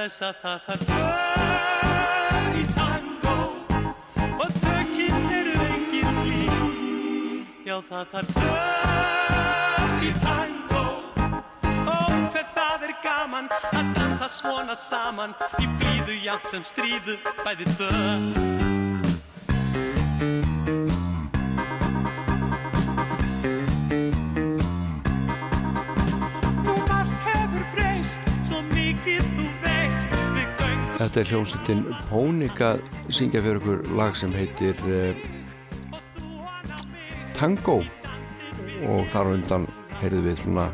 [0.01, 1.09] Þess að það þarf tvö
[2.57, 3.33] í tango.
[4.41, 6.55] Og tökinn eru engin lík.
[7.67, 8.55] Já það þarf tvö
[10.07, 10.85] í tango.
[11.83, 15.37] Og hver það er gaman að dansa svona saman.
[15.61, 18.60] Í blíðu jafn sem stríðu bæði tvö
[31.11, 32.77] Þetta er hljómsveitin Pónik að
[33.11, 35.17] syngja fyrir ykkur lag sem heitir uh,
[37.35, 37.81] Tango.
[38.87, 39.65] Og þar undan
[39.99, 40.69] heyrðu við svona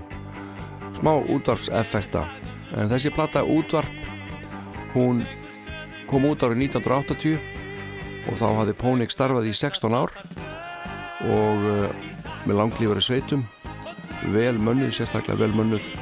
[0.99, 2.27] smá útvarpseffekta.
[2.77, 5.25] En þessi plata útvarp hún
[6.05, 10.13] kom út árið 1980 og þá hafði Pónik starfað í 16 ár.
[11.33, 12.07] Og uh,
[12.45, 13.49] með langlífari sveitum
[14.37, 15.95] vel mönnuð, sérstaklega vel mönnuð.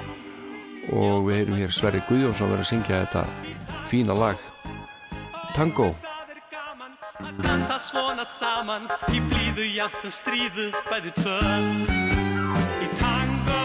[0.91, 3.54] Og við heyrum hér Sverri Guðjónsson verið að syngja þetta
[3.89, 4.37] fína lag.
[5.55, 5.95] Tango.
[7.43, 11.37] Dansa svona saman í blíðu jafn sem stríðu bæði tvö.
[12.83, 13.61] Í tango.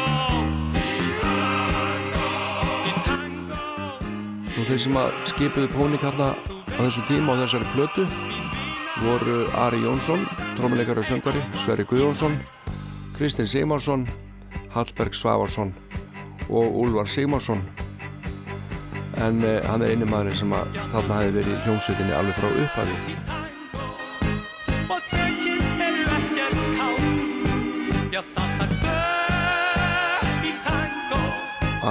[2.86, 3.58] Í tango.
[4.54, 8.06] Og þeir sem að skipuðu Pónik hérna á þessum tíma á þessari plötu
[9.00, 10.24] voru Ari Jónsson
[10.56, 12.34] trómuleikari og söngari, Sverri Guðjónsson
[13.16, 14.08] Kristinn Sigmarsson
[14.74, 15.74] Hallberg Svavarsson
[16.48, 17.62] og Úlvar Sigmarsson
[19.20, 22.48] en eh, hann er eini maður sem að þarna hefði verið í hljómsveitinni alveg frá
[22.64, 22.96] upphafi.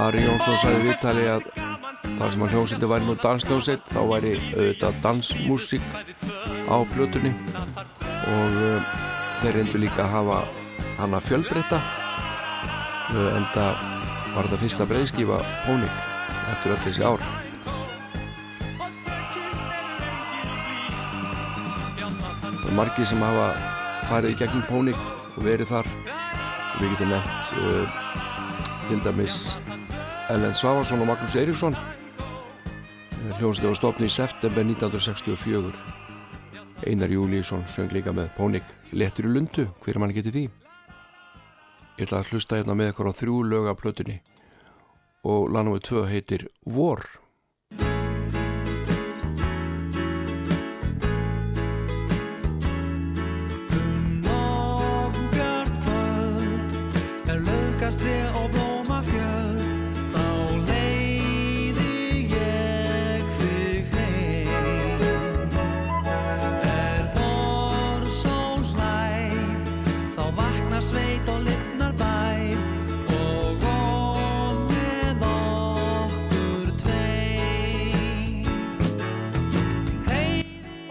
[0.00, 1.46] Ari Jónsson sagði viðtali að
[2.18, 5.88] þar sem að hljómsveiti væri nú dansljómsveit þá væri auðvitað dansmusík
[6.66, 7.34] á plötunni.
[8.30, 8.92] Og uh,
[9.40, 10.42] þeir reyndu líka að hafa
[11.00, 13.88] hana fjölbreyta uh, en það
[14.34, 16.09] var þetta fyrsta breyðskífa Pónik
[16.50, 17.22] eftir öll þessi ár.
[22.50, 23.46] Það er margir sem hafa
[24.10, 25.00] farið í gegnum Pónik
[25.36, 25.88] og verið þar.
[26.80, 27.86] Við getum nefnt uh,
[28.88, 29.38] til dæmis
[30.30, 31.76] Ellen Svavarsson og Magnús Eiríksson.
[33.40, 35.74] Hljóðslega stofni í september 1964
[36.88, 38.64] Einar Júlíusson söng líka með Pónik.
[38.96, 40.44] Lettur í lundu, hver mann geti því?
[42.00, 44.16] Ég ætla að hlusta hérna með ykkur á þrjú löga plötunni
[45.24, 47.04] og lagnúið tvö heitir Vor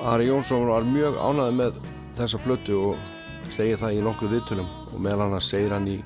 [0.09, 1.75] Ari Jónsson var mjög ánæði með
[2.17, 5.99] þessa plötu og segir það í nokkru viðtölum og meðal annars segir hann í,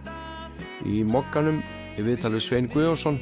[0.84, 1.62] í mokkanum
[1.96, 3.22] í viðtalið Svein Guðjónsson.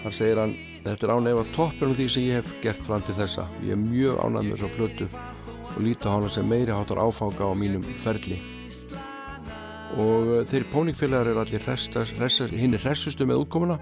[0.00, 0.54] Þar segir hann
[0.86, 3.44] þetta er ánægða toppurinn því sem ég hef gert fram til þessa.
[3.66, 5.08] Ég er mjög ánægð með þessa plötu
[5.74, 8.40] og líti á hana sem meiri hátar áfanga á mínum ferli.
[10.00, 13.76] Og uh, þeir pónikfélagar eru allir hinn er hressustu með útkomuna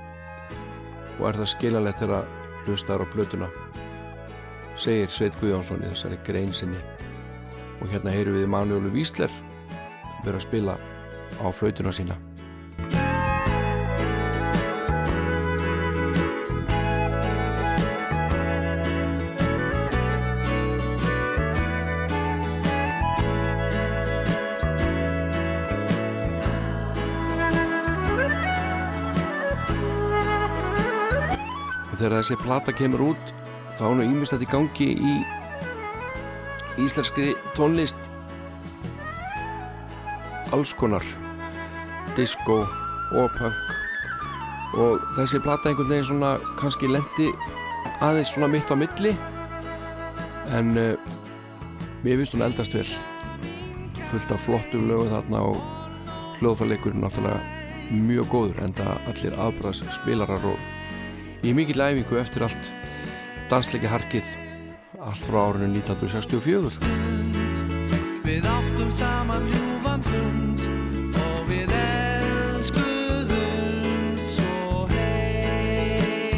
[1.20, 2.26] og er það skiljanlegt þegar
[2.66, 3.54] hlustar á plötuna
[4.76, 6.80] segir Sveit Guðjónsson í þessari grein sinni.
[7.82, 9.32] Og hérna heyrum við Manuelu Vísler
[10.24, 10.76] vera að spila
[11.42, 12.18] á flautuna sína.
[31.92, 33.41] Og þegar þessi plata kemur út
[33.82, 35.12] þá er nú ímyndstætt í gangi í
[36.84, 37.98] íslenskri tónlist.
[40.54, 41.02] Alls konar.
[42.14, 43.72] Disco og punk.
[44.78, 47.32] Og þessi plata einhvern veginn svona kannski lendi
[47.98, 49.16] aðeins svona mitt á milli.
[50.54, 50.94] En uh,
[52.04, 52.86] mér finnst hún eldast vel.
[54.12, 55.58] Fullt af flottum lögum þarna og
[56.38, 62.46] hljóðfærleikurinn náttúrulega mjög góður en það allir aðbræðs spilarar og ég er mikill æfingu eftir
[62.46, 62.70] allt
[63.52, 64.24] dansleiki harkið
[65.04, 66.80] allt frá árinu 1964
[68.24, 70.62] Við áttum saman ljúfan fund
[71.20, 73.34] og við elskuðum
[74.32, 76.30] svo heitt.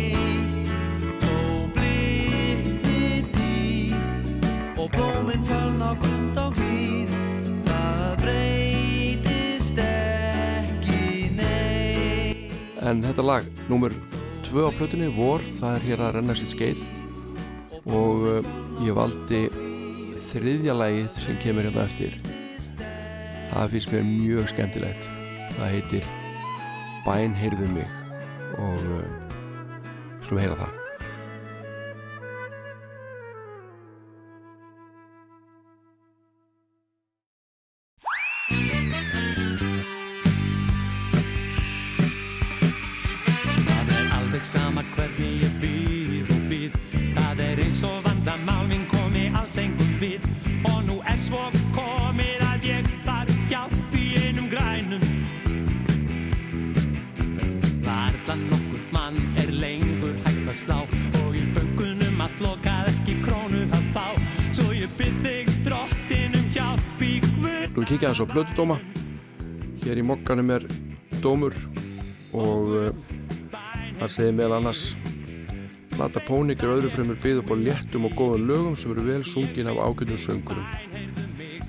[1.29, 3.95] Og bliði tíð
[4.75, 7.15] og blóminn föln á grund og glíð.
[7.69, 12.83] Það breytist ekki neitt.
[12.83, 14.15] En þetta lag, númer 2
[14.55, 16.79] tvö á plötunni, vor, það er hér að renna sitt skeið
[17.87, 18.53] og uh,
[18.85, 19.43] ég valdi
[20.31, 22.17] þriðja lagið sem kemur hérna eftir.
[23.53, 25.11] Það finnst mér mjög skemmtilegt.
[25.59, 26.09] Það heitir
[27.05, 27.91] Bæn heyrðu mig.
[28.57, 29.05] Og uh,
[30.25, 30.81] slúm heyra það.
[44.45, 45.54] Sama hvernig ég
[47.75, 50.23] eins og vandamál minn komi alls engum við.
[50.71, 51.41] Og nú er svo
[51.75, 55.03] komið að ég þarf hjálp í einum grænum.
[57.83, 60.79] Varla nokkur mann er lengur hægt að slá.
[61.25, 64.07] Og í böngunum allt lokað ekki krónu að fá.
[64.55, 67.75] Svo ég byrð þig drottinum hjálp í guð.
[67.75, 68.79] Nú kikja þess á plötudóma.
[69.83, 70.69] Hér í mokkanum er
[71.25, 71.59] dómur
[72.35, 72.95] og uh,
[73.99, 74.93] þar segir meðal annars
[75.95, 79.23] Plata Pónik er öðru fremur byggð upp á léttum og góðum lögum sem eru vel
[79.27, 80.67] sungin af ágætum söngurum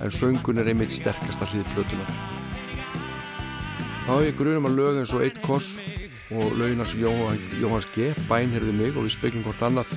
[0.00, 2.10] en söngun er einmitt sterkasta hlið plötunar
[4.06, 5.80] Þá hef ég grunum að lög eins og Eitt Koss
[6.30, 8.12] og lögin hans Jóhann, Jóhanns G.
[8.28, 9.90] bænherði mig og við speklum hvort annað.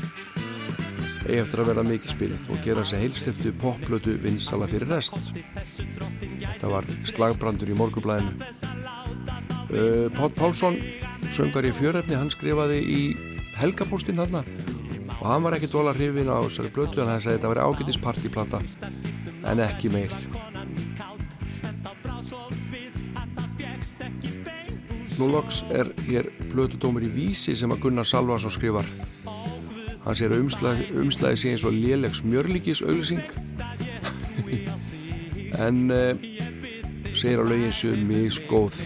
[1.28, 5.30] Eigi eftir að vera mikið spilið og gera þessi heilstiftu popplötu vinsala fyrir rest.
[6.42, 8.50] Þetta var slagbrandur í morgublæðinu
[9.70, 10.82] uh, Pál Pálsson
[11.30, 13.02] söngar í fjörefni, hann skrifaði í
[13.60, 14.44] helgapóstinn þarna.
[15.20, 18.00] Og hann var ekki dóla hrifin á þessari blötu en hann sagði þetta var ágætis
[18.00, 18.62] partyplata
[19.52, 20.14] en ekki meir.
[25.20, 28.88] Nú loks er hér blötudómur í vísi sem að Gunnar Salvarsson skrifar.
[30.06, 33.26] Hann sér að umslæði, umslæði sé eins og lélegs mjörlíkis auglýsing
[35.66, 36.14] en uh,
[37.12, 38.80] segir að lögin séu misgóð.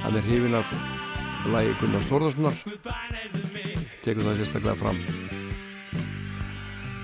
[0.00, 0.72] Hann er hrifin af
[1.50, 2.58] lagi Gunnar Þórðarssonar
[4.02, 4.98] tekur það sérstaklega fram.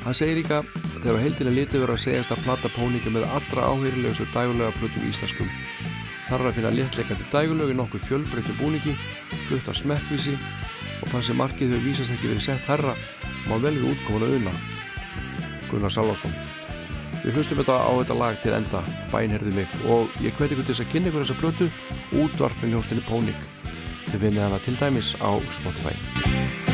[0.05, 0.60] Hann segir líka
[1.02, 5.09] þegar heildin er litið verið að segjast að plata póninga með allra áheyrilegustu dægulega plötum
[5.10, 5.51] íslenskum.
[6.28, 8.94] Þar er að finna léttleikandi dægulög í nokkuð fjölbreyttu búningi
[9.48, 10.36] flutt af smekkvísi
[11.02, 12.94] og þar sem markið hefur vísast ekki verið sett herra
[13.48, 14.55] má vel við útkomuna una.
[15.69, 16.35] Gunnar Salvarsson.
[17.24, 18.82] Við hlustum þetta á þetta lag til enda.
[19.12, 19.78] Bænherði mig.
[19.90, 21.70] Og ég hveti ykkur til þess að kynna ykkur þessa blötu
[22.23, 23.57] útvarpin hljóstinni Pónik
[24.12, 26.68] þið finnið hana til dæmis á Spotify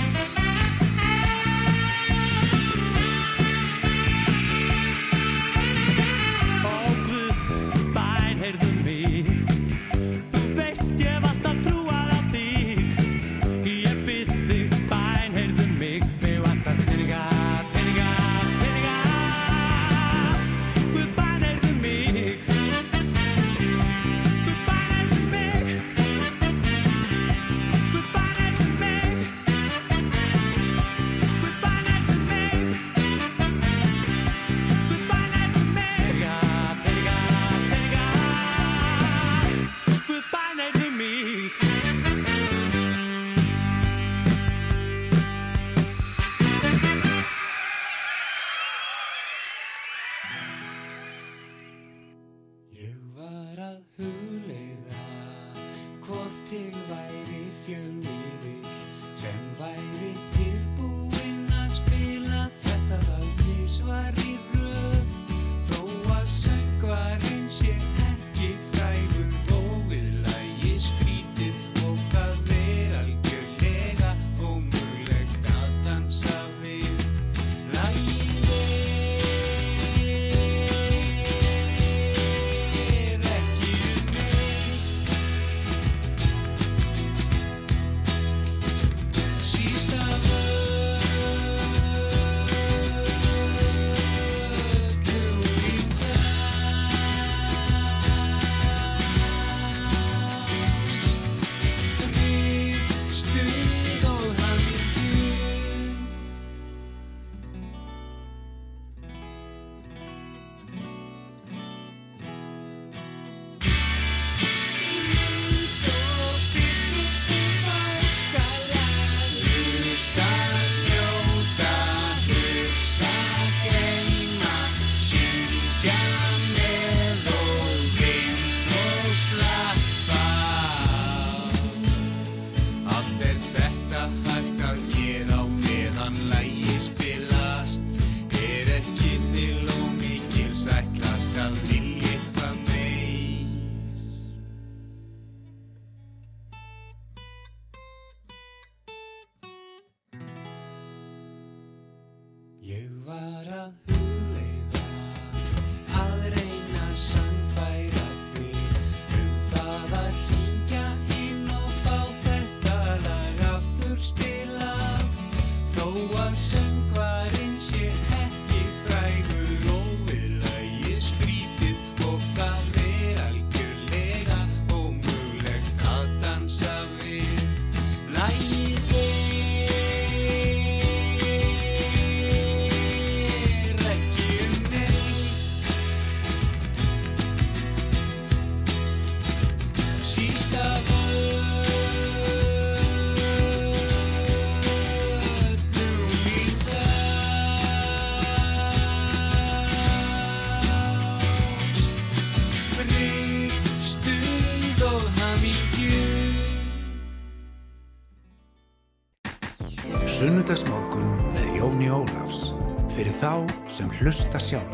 [213.74, 214.73] sem hlusta sjálfur.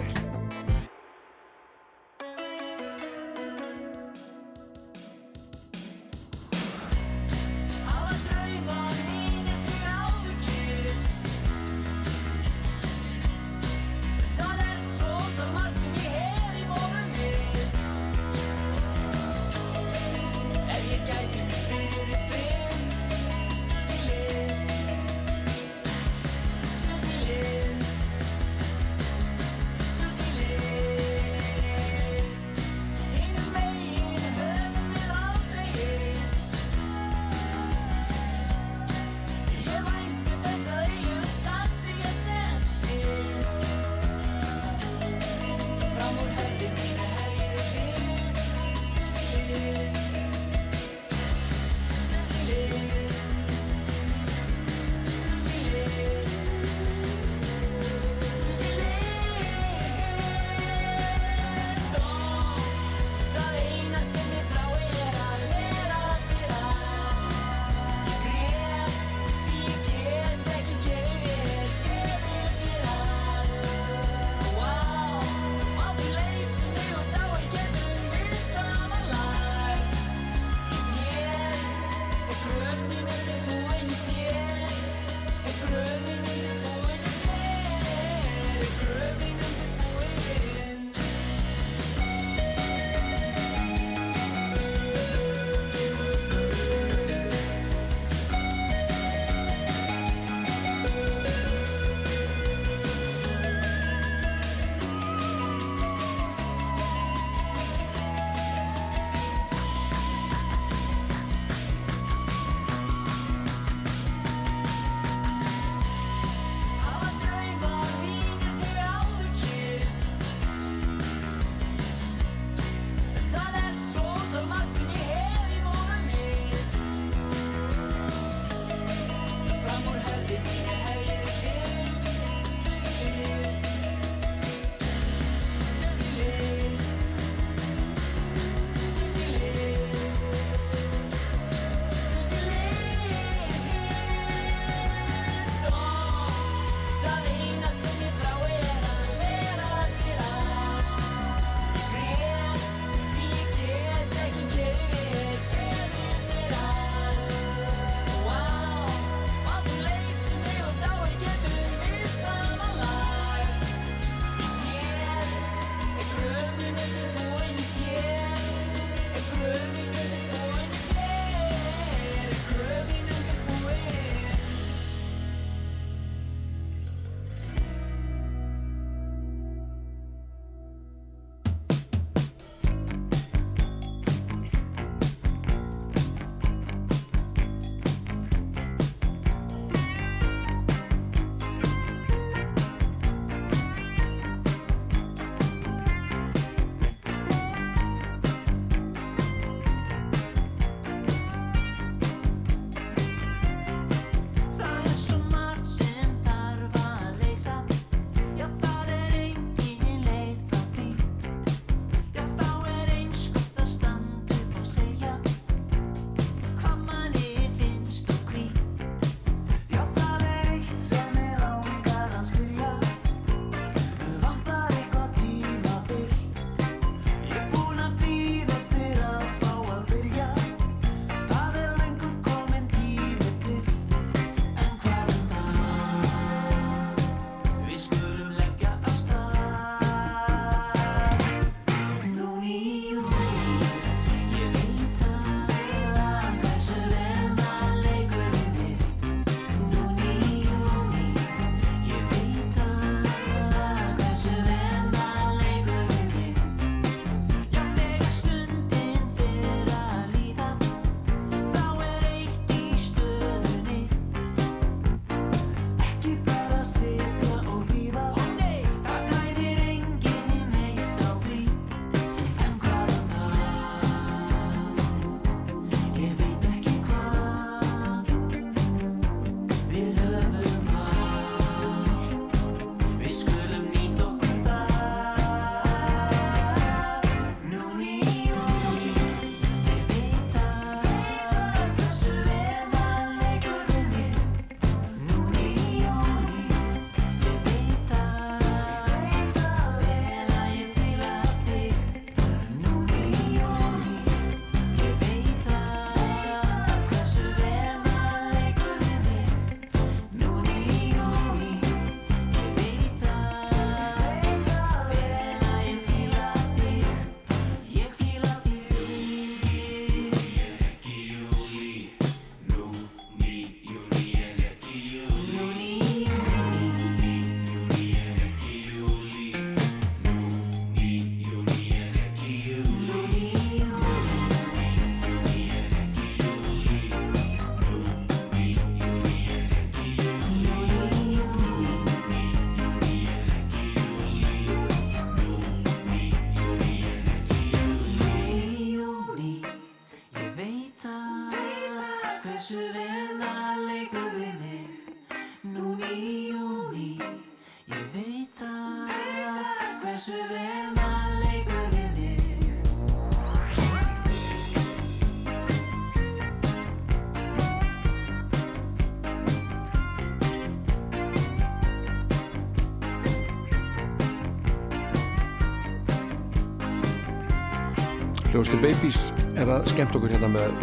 [378.41, 378.99] Hljóðstil Babies
[379.37, 380.62] er að skemmt okkur hérna með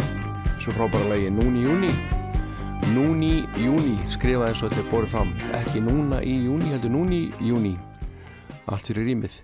[0.58, 1.92] svo frábæra lagi Núni Júni
[2.90, 5.30] Núni Júni skrifa eins og þetta er borðið fram.
[5.54, 7.76] Ekki núna í júni, heldur núni Júni
[8.66, 9.38] allt fyrir rýmið.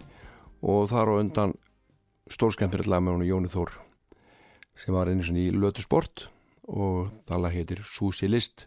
[0.67, 1.55] Og þar á undan
[2.27, 3.77] stórskemmtir lag með hún Jóni Þór
[4.83, 6.27] sem var einu svona í Lötu Sport.
[6.67, 8.67] Og það lag heitir Susi List.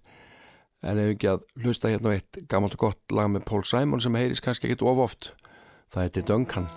[0.80, 4.16] En ef ekki að hlusta hérna eitt gammalt og gott lag með Paul Simon sem
[4.16, 5.34] heyris kannski ekkit of oft
[5.92, 6.72] það heitir Duncan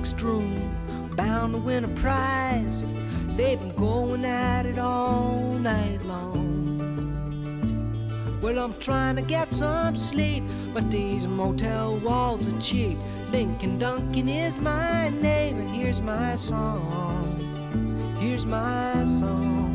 [0.00, 0.58] next room,
[1.14, 2.82] bound to win a prize.
[3.36, 6.48] They've been going at it all night long.
[8.40, 12.96] Well, I'm trying to get some sleep, but these motel walls are cheap.
[13.30, 17.36] Lincoln Duncan is my name, and here's my song.
[18.18, 19.68] Here's my song.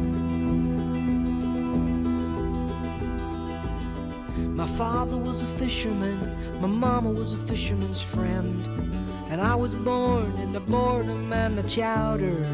[4.55, 6.19] My father was a fisherman,
[6.61, 9.04] my mama was a fisherman's friend,
[9.35, 12.47] and I was born in the boredom and the chowder.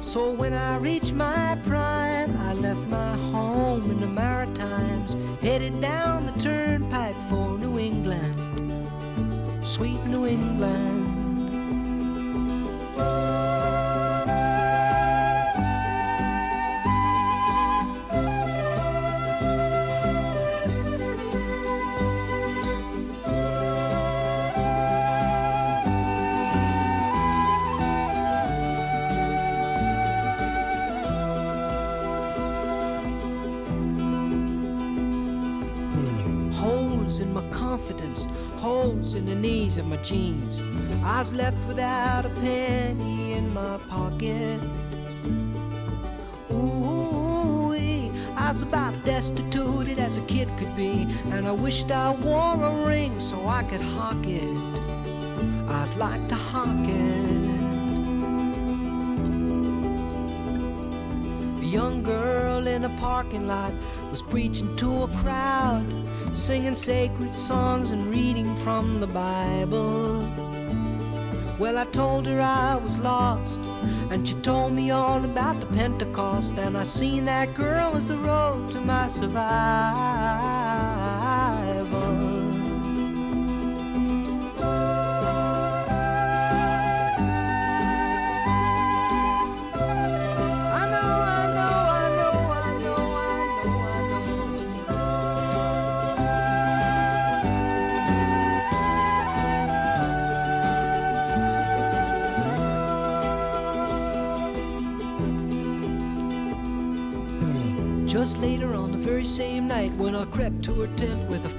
[0.00, 6.26] So when I reached my prime, I left my home in the Maritimes, headed down
[6.26, 8.34] the turnpike for New England,
[9.64, 11.22] sweet New England.
[39.26, 40.60] The knees of my jeans.
[41.04, 44.60] I was left without a penny in my pocket.
[46.50, 47.72] Ooh,
[48.36, 52.86] I was about destituted as a kid could be, and I wished I wore a
[52.86, 54.42] ring so I could hawk it.
[55.68, 57.42] I'd like to hawk it.
[61.62, 63.72] A young girl in a parking lot
[64.10, 65.86] was preaching to a crowd,
[66.32, 70.26] singing sacred songs and reading from the Bible.
[71.58, 73.60] Well, I told her I was lost,
[74.10, 78.16] and she told me all about the Pentecost, and I seen that girl as the
[78.16, 80.51] road to my survival.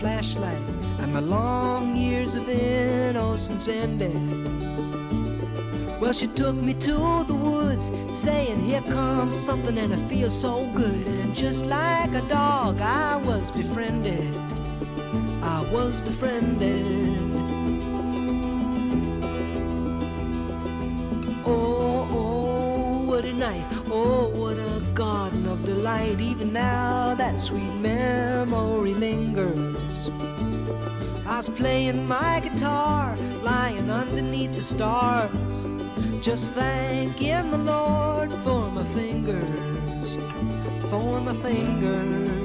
[0.03, 0.57] Flashlight
[0.99, 4.13] and my long years of innocence ended.
[6.01, 10.69] Well, she took me to the woods, saying, Here comes something, and I feel so
[10.75, 11.07] good.
[11.21, 14.35] And just like a dog, I was befriended.
[15.41, 16.85] I was befriended.
[21.45, 23.65] Oh, oh, what a night.
[23.89, 26.19] Oh, what a garden of delight.
[26.19, 29.72] Even now, that sweet memory lingers.
[31.33, 35.65] I was playing my guitar, lying underneath the stars.
[36.21, 40.15] Just thanking the Lord for my fingers,
[40.91, 42.42] for my fingers.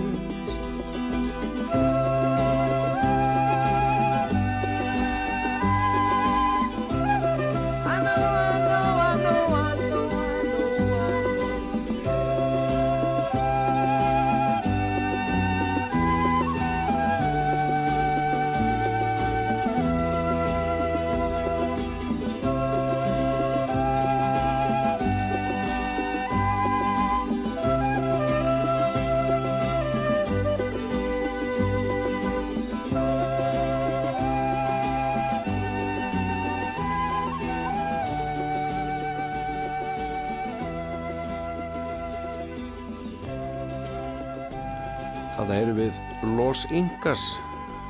[45.49, 47.23] Þannig að heyrum við Los Incas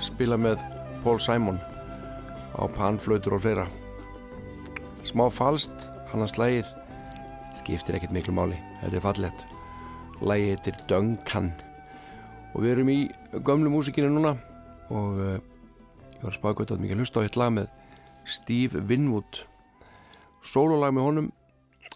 [0.07, 0.61] spila með
[1.03, 1.57] Paul Simon
[2.55, 3.65] á panflautur og fleira.
[5.03, 5.75] Smá falst,
[6.15, 6.71] annars lægið
[7.59, 9.45] skiptir ekkert miklu máli, þetta er fallett.
[10.23, 11.51] Lægið heitir Duncan
[12.55, 12.99] og við erum í
[13.43, 14.37] gömlu músikinu núna
[14.95, 15.35] og uh,
[16.15, 17.73] ég var að spaka þetta að mikið hlusta á hitt lag með
[18.23, 19.47] Steve Winwood.
[20.47, 21.33] Sólulag með honum,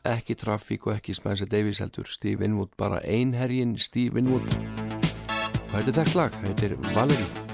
[0.03, 2.11] ekki trafík og ekki Spencer Davies heldur.
[2.11, 4.82] Steve Winwood, bara einherjin Steve Winwood
[5.73, 7.52] og þetta er þekkt lag, þetta er Valerie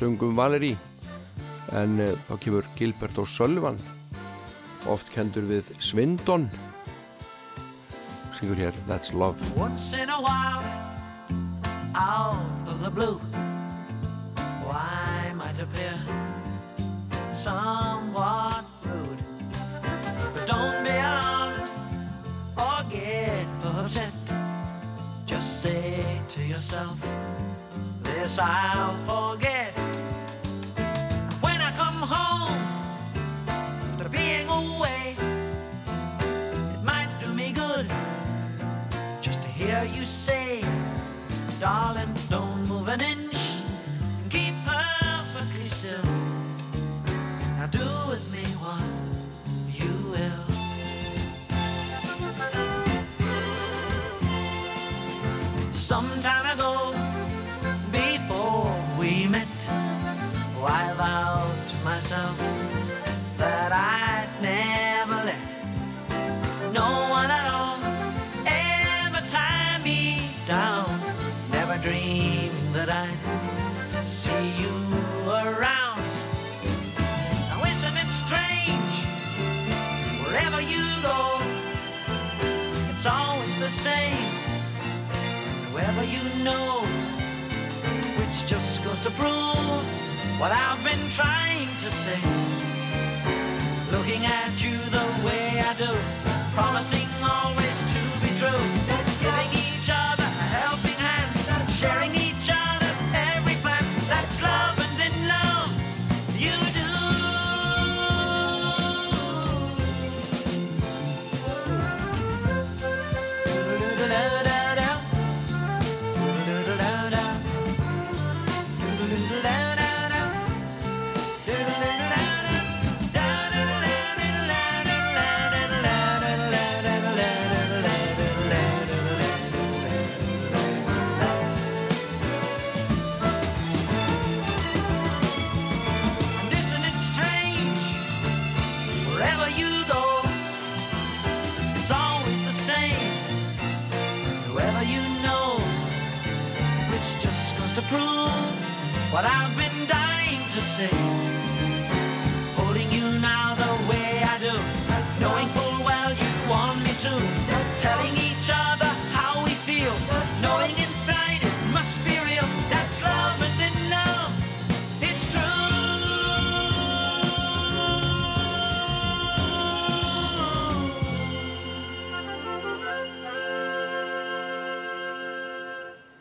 [0.00, 0.76] söngum Valeri
[1.76, 3.76] en eh, þá kemur Gilbert og Sölvan
[4.88, 6.46] oft kendur við Svindon.
[8.30, 9.36] Og syngur hér That's Love.
[9.60, 10.64] Once in a while
[11.92, 13.29] Out of the blue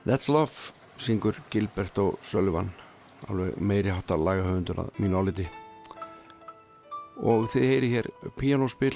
[0.10, 2.72] That's Love syngur Gilbert og Sullivan
[3.30, 5.44] alveg meiri háttar lagahöfundur að mínu áliti.
[7.22, 8.10] Og þið heyri hér
[8.40, 8.95] pianospill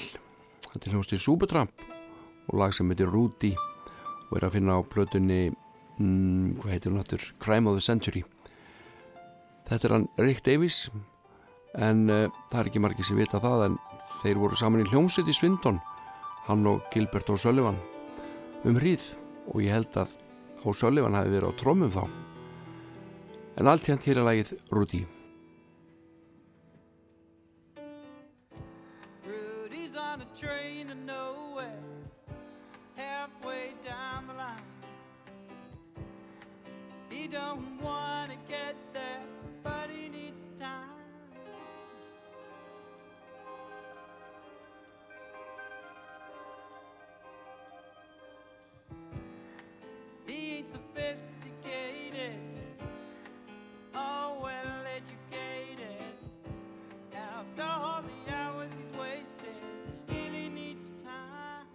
[0.72, 1.84] þetta er hljóðst í Supertramp
[2.48, 7.04] og lag sem heitir Rudy og er að finna á plötunni mm, hvað heitir hún
[7.04, 8.24] hattur Crime of the Century.
[9.70, 10.88] Þetta er hann Rick Davies
[11.78, 13.78] en uh, það er ekki margir sem vita það en
[14.24, 15.78] þeir voru saman í hljómsveit í Svindon
[16.50, 17.78] hann og Gilbert og Sullivan
[18.66, 19.12] um hríð.
[19.54, 20.18] Og ég held að
[20.64, 22.04] og Sullivan hafi verið á trómum þá.
[23.60, 25.02] En allt hérna til að lagið Rudy.
[29.28, 30.74] Rudy's on a train
[50.54, 52.38] Ain't sophisticated,
[53.92, 56.14] oh well educated.
[57.12, 59.56] After all the hours he's wasted,
[60.08, 61.66] he needs time.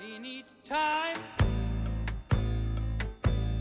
[0.00, 1.18] He needs time.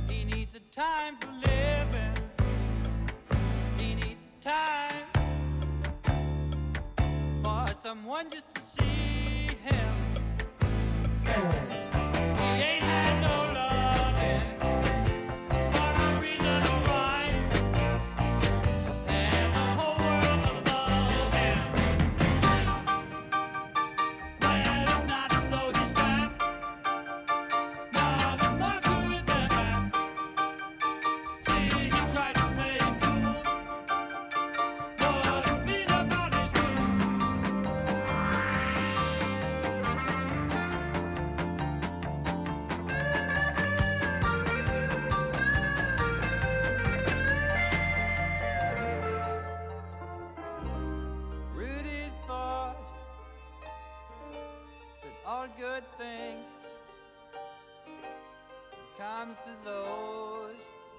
[0.07, 2.13] He needs a time for living.
[3.77, 4.92] He needs time
[7.83, 8.05] Gotham.
[8.05, 8.52] One just
[55.73, 56.45] good things
[58.99, 60.53] comes to those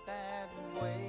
[0.04, 0.48] that
[0.82, 1.03] wait.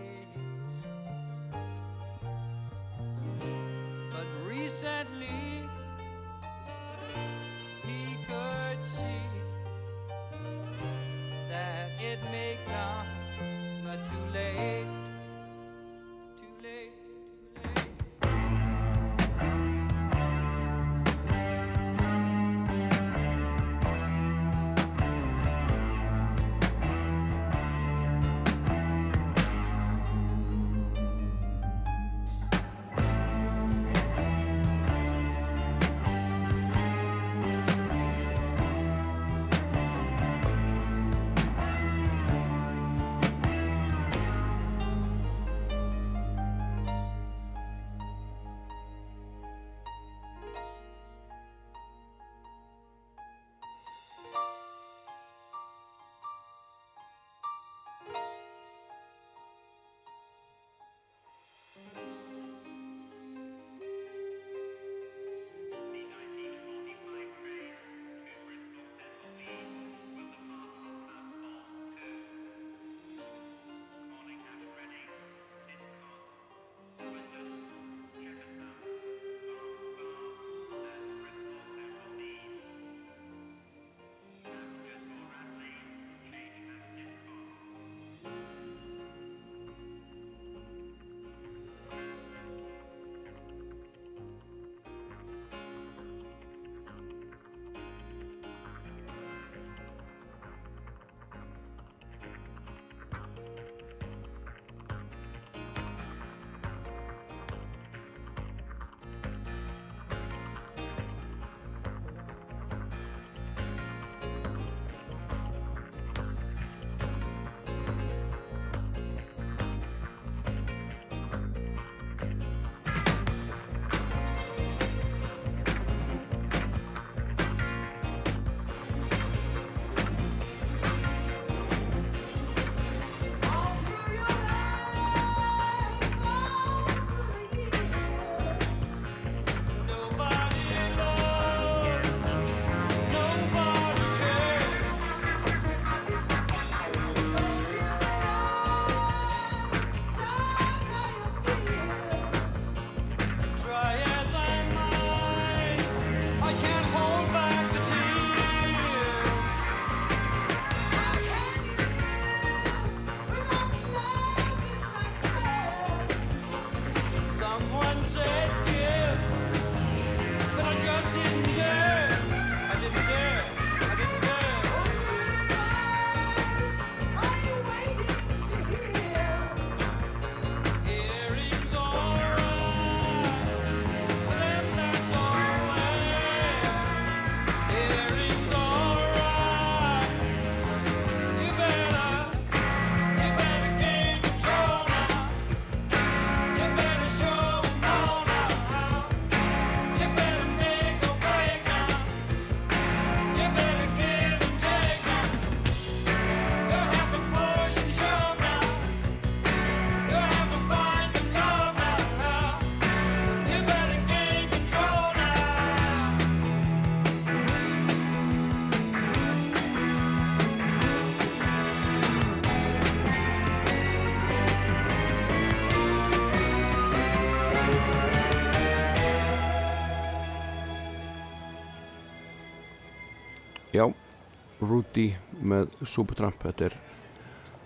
[234.76, 236.42] Rudy með Supertramp.
[236.44, 236.76] Þetta er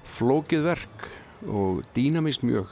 [0.05, 1.07] flókið verk
[1.49, 2.69] og dýnamist mjög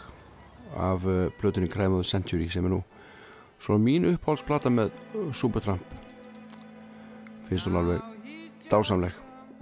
[0.78, 1.06] af
[1.40, 2.82] blötunni Crime of the Century sem er nú
[3.58, 4.94] svona mín uppáhaldsplata með
[5.34, 5.96] Supertramp.
[7.48, 8.02] Finnst hún alveg
[8.70, 9.16] dásamleg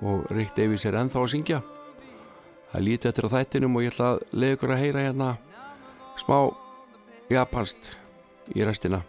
[0.04, 1.62] og Rick Davies er ennþá að syngja.
[2.72, 5.30] Það er lítið eftir á þættinum og ég ætla að leiða ykkur að heyra hérna
[6.20, 6.38] smá
[7.32, 7.92] japanst
[8.56, 9.02] í restina.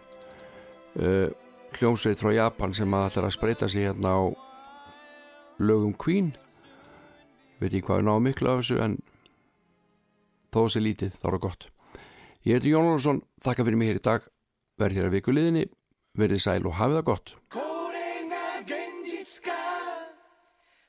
[0.97, 1.27] Uh,
[1.77, 4.21] hljómsveit frá Japan sem að ætla að spreita sig hérna á
[5.62, 6.32] lögum Queen
[7.60, 8.96] veit ekki hvað er náðu miklu af þessu en
[10.52, 11.68] þó þessi lítið þá er það gott
[12.42, 14.26] ég heiti Jón Lónsson, þakka fyrir mig hér í dag
[14.80, 15.66] verð hér að viku liðinni
[16.18, 17.60] verið sæl og hafið það gott こ
[17.94, 18.36] れが
[18.66, 18.74] 現
[19.06, 19.52] 実か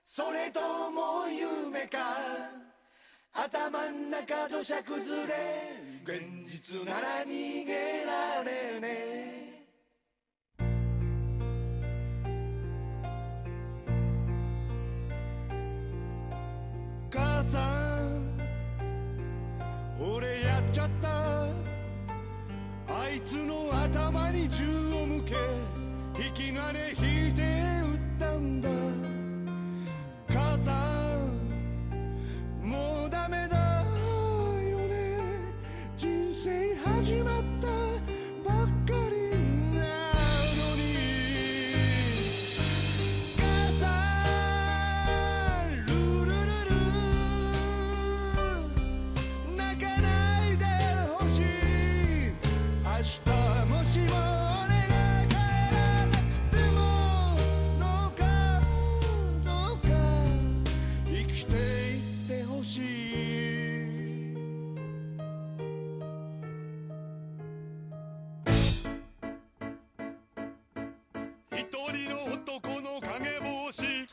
[0.03, 0.59] それと
[0.91, 1.99] も夢か
[3.33, 5.33] 頭ん中土砂崩れ
[6.03, 8.87] 現実なら逃げられね
[9.36, 9.36] え
[17.10, 18.38] 母さん
[19.98, 21.08] 俺やっちゃった。
[22.90, 25.34] あいつの頭に銃を向け
[26.18, 28.68] 引き金引いて撃ったんだ。
[30.28, 30.72] 母さ
[32.62, 33.57] んもうダメだ。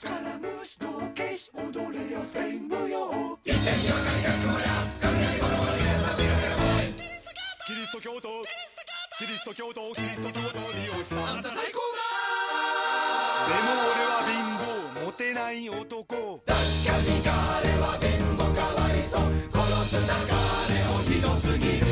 [0.06, 6.54] カラムシ道化師踊れよスペイン舞踊一点には何かこや雷語の皆さん見かけ
[7.66, 8.30] キリスト教徒
[9.18, 12.06] キリスト教徒キリスト教徒利用したあんた最高だ
[13.50, 16.62] でも俺は貧乏モテない男確か
[17.02, 17.34] に彼
[17.82, 19.22] は貧乏かわいそう
[19.52, 20.06] 殺す流
[20.70, 21.86] れをひどすぎる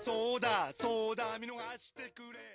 [0.00, 2.48] そうだそうだ見逃してくれ。